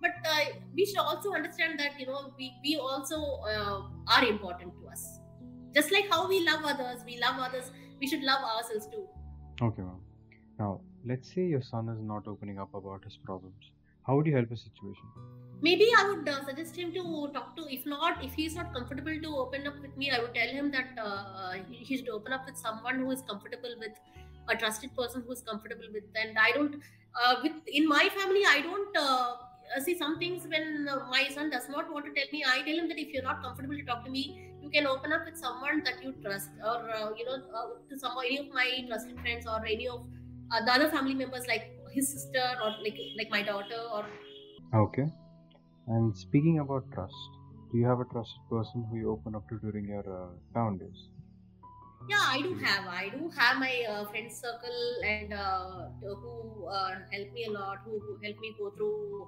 but 0.02 0.12
uh, 0.26 0.46
we 0.76 0.86
should 0.86 0.98
also 0.98 1.32
understand 1.34 1.80
that 1.80 1.98
you 2.00 2.06
know 2.06 2.34
we, 2.38 2.52
we 2.64 2.76
also 2.76 3.22
uh, 3.54 3.82
are 4.16 4.26
important 4.26 4.74
to 4.82 4.90
us 4.90 5.20
just 5.74 5.92
like 5.92 6.10
how 6.12 6.28
we 6.28 6.46
love 6.46 6.62
others 6.66 7.00
we 7.06 7.18
love 7.20 7.40
others 7.40 7.72
we 8.02 8.08
should 8.08 8.24
love 8.24 8.44
ourselves 8.44 8.88
too 8.88 9.08
Okay, 9.62 9.84
ma'am. 9.84 10.00
Now, 10.58 10.82
let's 11.06 11.32
say 11.32 11.46
your 11.46 11.62
son 11.62 11.88
is 11.90 12.02
not 12.02 12.28
opening 12.28 12.58
up 12.58 12.74
about 12.74 13.04
his 13.04 13.16
problems. 13.24 13.64
How 14.08 14.16
would 14.16 14.26
you 14.26 14.36
help 14.36 14.50
his 14.50 14.64
situation? 14.64 15.06
Maybe 15.62 15.88
i 16.00 16.04
would 16.10 16.28
uh, 16.28 16.44
suggest 16.46 16.76
him 16.76 16.92
to 16.94 17.04
talk 17.34 17.56
to 17.58 17.66
if 17.76 17.86
not 17.86 18.24
if 18.28 18.34
he's 18.34 18.56
not 18.60 18.74
comfortable 18.74 19.18
to 19.26 19.36
open 19.44 19.68
up 19.68 19.78
with 19.82 19.96
me 19.98 20.10
i 20.16 20.20
would 20.22 20.34
tell 20.40 20.56
him 20.60 20.72
that 20.72 21.02
uh, 21.06 21.54
he, 21.70 21.98
should 21.98 22.10
open 22.10 22.34
up 22.34 22.46
with 22.46 22.58
someone 22.58 23.00
who 23.04 23.12
is 23.12 23.22
comfortable 23.30 23.76
with 23.80 24.00
a 24.50 24.56
trusted 24.56 24.96
person 24.96 25.24
who 25.26 25.32
is 25.32 25.42
comfortable 25.42 25.90
with 25.94 26.22
and 26.24 26.40
i 26.46 26.52
don't 26.52 26.76
uh, 27.22 27.36
with 27.44 27.74
in 27.80 27.88
my 27.88 28.06
family 28.18 28.44
i 28.56 28.62
don't 28.62 28.98
uh, 28.98 29.36
see 29.86 29.98
some 29.98 30.18
things 30.20 30.48
when 30.54 30.88
uh, 30.94 30.98
my 31.10 31.28
son 31.36 31.50
does 31.50 31.70
not 31.70 31.92
want 31.94 32.06
to 32.06 32.14
tell 32.20 32.32
me 32.34 32.44
i 32.56 32.58
tell 32.70 32.82
him 32.82 32.88
that 32.94 33.04
if 33.04 33.14
you're 33.14 33.28
not 33.30 33.44
comfortable 33.44 33.76
to 33.76 33.86
talk 33.92 34.04
to 34.06 34.12
me 34.18 34.24
you 34.64 34.70
can 34.70 34.88
open 34.88 35.14
up 35.14 35.24
with 35.26 35.38
someone 35.38 35.84
that 35.84 36.04
you 36.04 36.14
trust 36.24 36.50
or 36.72 36.80
uh, 36.98 37.10
you 37.20 37.26
know 37.30 37.38
to 37.90 38.00
some 38.00 38.18
any 38.26 38.40
of 38.40 38.50
my 38.60 38.68
trusted 38.88 39.20
friends 39.20 39.48
or 39.54 39.62
any 39.76 39.88
of 39.88 40.02
the 40.66 40.72
other 40.78 40.90
family 40.90 41.14
members 41.14 41.48
like 41.48 41.72
his 41.94 42.12
sister 42.16 42.44
or 42.64 42.70
like 42.84 43.00
like 43.20 43.30
my 43.30 43.42
daughter 43.54 43.82
or 43.94 44.04
Okay. 44.74 45.12
And 45.94 46.18
speaking 46.18 46.60
about 46.60 46.92
trust, 46.94 47.14
do 47.72 47.78
you 47.78 47.86
have 47.86 48.00
a 48.00 48.06
trusted 48.06 48.42
person 48.50 48.86
who 48.90 48.98
you 48.98 49.12
open 49.12 49.36
up 49.36 49.48
to 49.50 49.60
during 49.60 49.90
your 49.90 50.06
uh, 50.24 50.30
down 50.54 50.78
days? 50.78 51.10
yeah 52.10 52.26
i 52.28 52.42
do 52.42 52.54
have. 52.56 52.88
I 52.88 53.10
do 53.10 53.30
have 53.38 53.58
my 53.58 53.74
uh, 53.90 54.06
friend 54.06 54.32
circle 54.32 54.82
and 55.06 55.34
uh, 55.34 55.90
who 56.02 56.68
uh, 56.68 56.96
help 57.12 57.34
me 57.34 57.46
a 57.46 57.52
lot 57.52 57.80
who, 57.86 58.00
who 58.00 58.18
help 58.24 58.40
me 58.40 58.56
go 58.60 58.72
through 58.72 59.28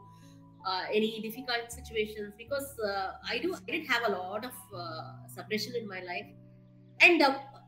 uh, 0.66 0.84
any 0.92 1.22
difficult 1.22 1.72
situations 1.72 2.34
because 2.38 2.80
uh, 2.80 3.12
i 3.30 3.38
do 3.40 3.54
i 3.54 3.72
did 3.72 3.88
have 3.88 4.04
a 4.08 4.12
lot 4.12 4.46
of 4.46 4.54
suppression 5.28 5.74
in 5.76 5.88
my 5.88 6.02
life. 6.02 6.26
And 7.02 7.22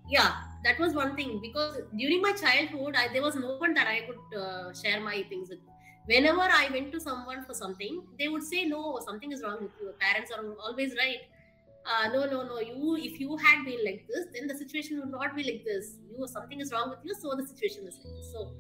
yeah 0.08 0.34
that 0.64 0.80
was 0.80 0.94
one 0.94 1.16
thing 1.16 1.40
because 1.42 1.82
during 1.98 2.22
my 2.22 2.32
childhood 2.32 2.96
I, 2.96 3.08
there 3.14 3.22
was 3.22 3.36
no 3.36 3.58
one 3.58 3.74
that 3.74 3.88
i 3.88 4.02
could 4.08 4.75
share 4.82 5.02
my 5.02 5.24
things 5.30 5.50
with 5.50 5.60
whenever 6.12 6.46
i 6.62 6.68
went 6.72 6.92
to 6.92 7.00
someone 7.00 7.44
for 7.46 7.54
something 7.54 8.02
they 8.20 8.28
would 8.28 8.44
say 8.44 8.66
no 8.66 9.00
something 9.06 9.32
is 9.32 9.42
wrong 9.44 9.62
with 9.62 9.72
you. 9.82 9.94
Parents 10.00 10.32
are 10.32 10.44
always 10.60 10.96
right. 10.98 11.22
Uh, 11.86 12.08
no 12.14 12.26
no 12.26 12.44
no 12.44 12.60
you 12.60 12.96
if 12.98 13.20
you 13.20 13.38
had 13.38 13.64
been 13.66 13.84
like 13.86 14.06
this 14.08 14.26
then 14.34 14.48
the 14.48 14.56
situation 14.58 15.00
would 15.00 15.10
not 15.12 15.36
be 15.36 15.44
like 15.44 15.64
this. 15.66 15.98
You 16.10 16.28
something 16.28 16.60
is 16.60 16.72
wrong 16.72 16.90
with 16.90 17.00
you 17.04 17.14
so 17.14 17.36
the 17.36 17.46
situation 17.46 17.88
is 17.88 18.00
like 18.04 18.16
this. 18.16 18.32
So 18.32 18.56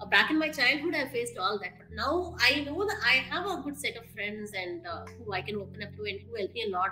uh, 0.00 0.06
back 0.06 0.30
in 0.30 0.38
my 0.38 0.48
childhood 0.50 0.94
i 0.94 1.08
faced 1.08 1.38
all 1.38 1.58
that. 1.58 1.72
But 1.78 1.90
now 1.92 2.36
i 2.40 2.60
know 2.64 2.84
that 2.86 3.00
i 3.04 3.14
have 3.32 3.46
a 3.46 3.56
good 3.62 3.78
set 3.78 3.96
of 3.96 4.06
friends 4.10 4.52
and 4.52 4.86
uh, 4.86 5.04
who 5.18 5.32
i 5.32 5.42
can 5.42 5.56
open 5.56 5.82
up 5.82 5.94
to 5.96 6.04
and 6.04 6.20
who 6.20 6.36
help 6.36 6.52
me 6.52 6.64
a 6.68 6.70
lot 6.70 6.90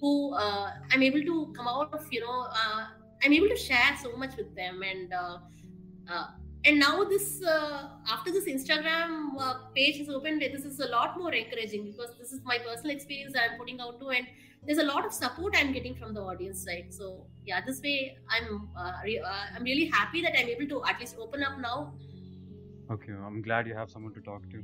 who 0.00 0.34
uh, 0.34 0.70
i'm 0.92 1.02
able 1.02 1.22
to 1.30 1.52
come 1.56 1.68
out 1.68 1.92
of 1.92 2.06
you 2.12 2.20
know 2.20 2.38
uh, 2.62 2.86
i'm 3.22 3.32
able 3.32 3.48
to 3.48 3.56
share 3.56 3.96
so 4.02 4.16
much 4.16 4.36
with 4.36 4.54
them 4.54 4.82
and 4.82 5.12
uh, 5.12 5.38
and 6.68 6.78
now 6.84 7.04
this 7.12 7.26
uh, 7.54 7.88
after 8.14 8.32
this 8.36 8.46
instagram 8.54 9.12
uh, 9.44 9.54
page 9.76 9.98
is 10.04 10.08
opened 10.18 10.42
this 10.56 10.64
is 10.70 10.80
a 10.86 10.88
lot 10.94 11.16
more 11.20 11.32
encouraging 11.40 11.84
because 11.90 12.10
this 12.20 12.32
is 12.36 12.40
my 12.50 12.58
personal 12.66 12.94
experience 12.96 13.32
that 13.38 13.44
i'm 13.50 13.58
putting 13.62 13.80
out 13.86 13.98
to 14.00 14.10
and 14.18 14.26
there's 14.66 14.82
a 14.84 14.88
lot 14.90 15.06
of 15.08 15.12
support 15.18 15.54
i'm 15.60 15.72
getting 15.78 15.94
from 16.00 16.12
the 16.18 16.20
audience 16.32 16.64
side 16.68 16.88
so 16.98 17.08
yeah 17.50 17.60
this 17.70 17.80
way 17.88 17.96
i'm 18.36 18.48
uh, 18.82 18.92
re- 19.04 19.22
uh, 19.32 19.44
i'm 19.54 19.62
really 19.70 19.86
happy 19.98 20.20
that 20.26 20.38
i'm 20.40 20.48
able 20.56 20.68
to 20.74 20.82
at 20.92 21.00
least 21.04 21.16
open 21.26 21.42
up 21.50 21.58
now 21.70 21.78
Okay, 22.90 23.12
I'm 23.12 23.42
glad 23.42 23.66
you 23.66 23.74
have 23.74 23.90
someone 23.90 24.14
to 24.14 24.20
talk 24.26 24.44
to. 24.52 24.62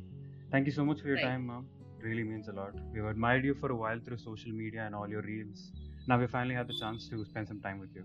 Thank 0.50 0.64
you 0.68 0.72
so 0.72 0.82
much 0.82 1.00
for 1.02 1.08
your 1.08 1.16
Right. 1.16 1.24
time, 1.24 1.42
ma'am. 1.48 1.66
Really 2.00 2.22
means 2.24 2.48
a 2.48 2.52
lot. 2.58 2.72
We've 2.94 3.04
admired 3.04 3.44
you 3.44 3.54
for 3.62 3.70
a 3.70 3.76
while 3.76 4.00
through 4.06 4.16
social 4.16 4.50
media 4.60 4.86
and 4.86 4.94
all 4.94 5.06
your 5.14 5.20
reels. 5.20 5.72
Now 6.08 6.18
we 6.18 6.26
finally 6.26 6.54
had 6.54 6.66
the 6.66 6.78
chance 6.78 7.06
to 7.10 7.22
spend 7.26 7.48
some 7.48 7.60
time 7.60 7.78
with 7.80 7.94
you. 7.94 8.04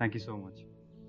Thank 0.00 0.14
you 0.14 0.22
so 0.24 0.36
much. 0.36 0.58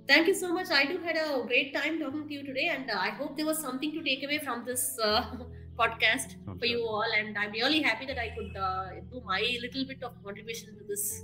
Thank 0.08 0.28
you 0.28 0.34
so 0.34 0.54
much. 0.54 0.70
I 0.70 0.86
do 0.86 0.98
had 1.00 1.18
a 1.18 1.44
great 1.46 1.74
time 1.74 2.00
talking 2.00 2.28
to 2.28 2.34
you 2.34 2.44
today 2.44 2.68
and 2.74 2.90
uh, 2.90 2.98
i 3.00 3.10
hope 3.10 3.36
there 3.38 3.46
was 3.46 3.60
something 3.60 3.92
to 3.92 4.04
take 4.04 4.24
away 4.24 4.40
from 4.40 4.64
this 4.66 4.98
uh, 5.04 5.24
podcast 5.80 6.36
I'm 6.48 6.60
for 6.60 6.66
you 6.66 6.82
all 6.86 7.06
and 7.18 7.38
i'm 7.38 7.52
really 7.52 7.82
happy 7.82 8.06
that 8.06 8.20
i 8.20 8.30
could 8.38 8.56
uh, 8.56 8.90
do 9.12 9.22
my 9.26 9.40
little 9.66 9.86
bit 9.86 10.04
of 10.04 10.24
contribution 10.24 10.78
to 10.78 10.84
this 10.92 11.24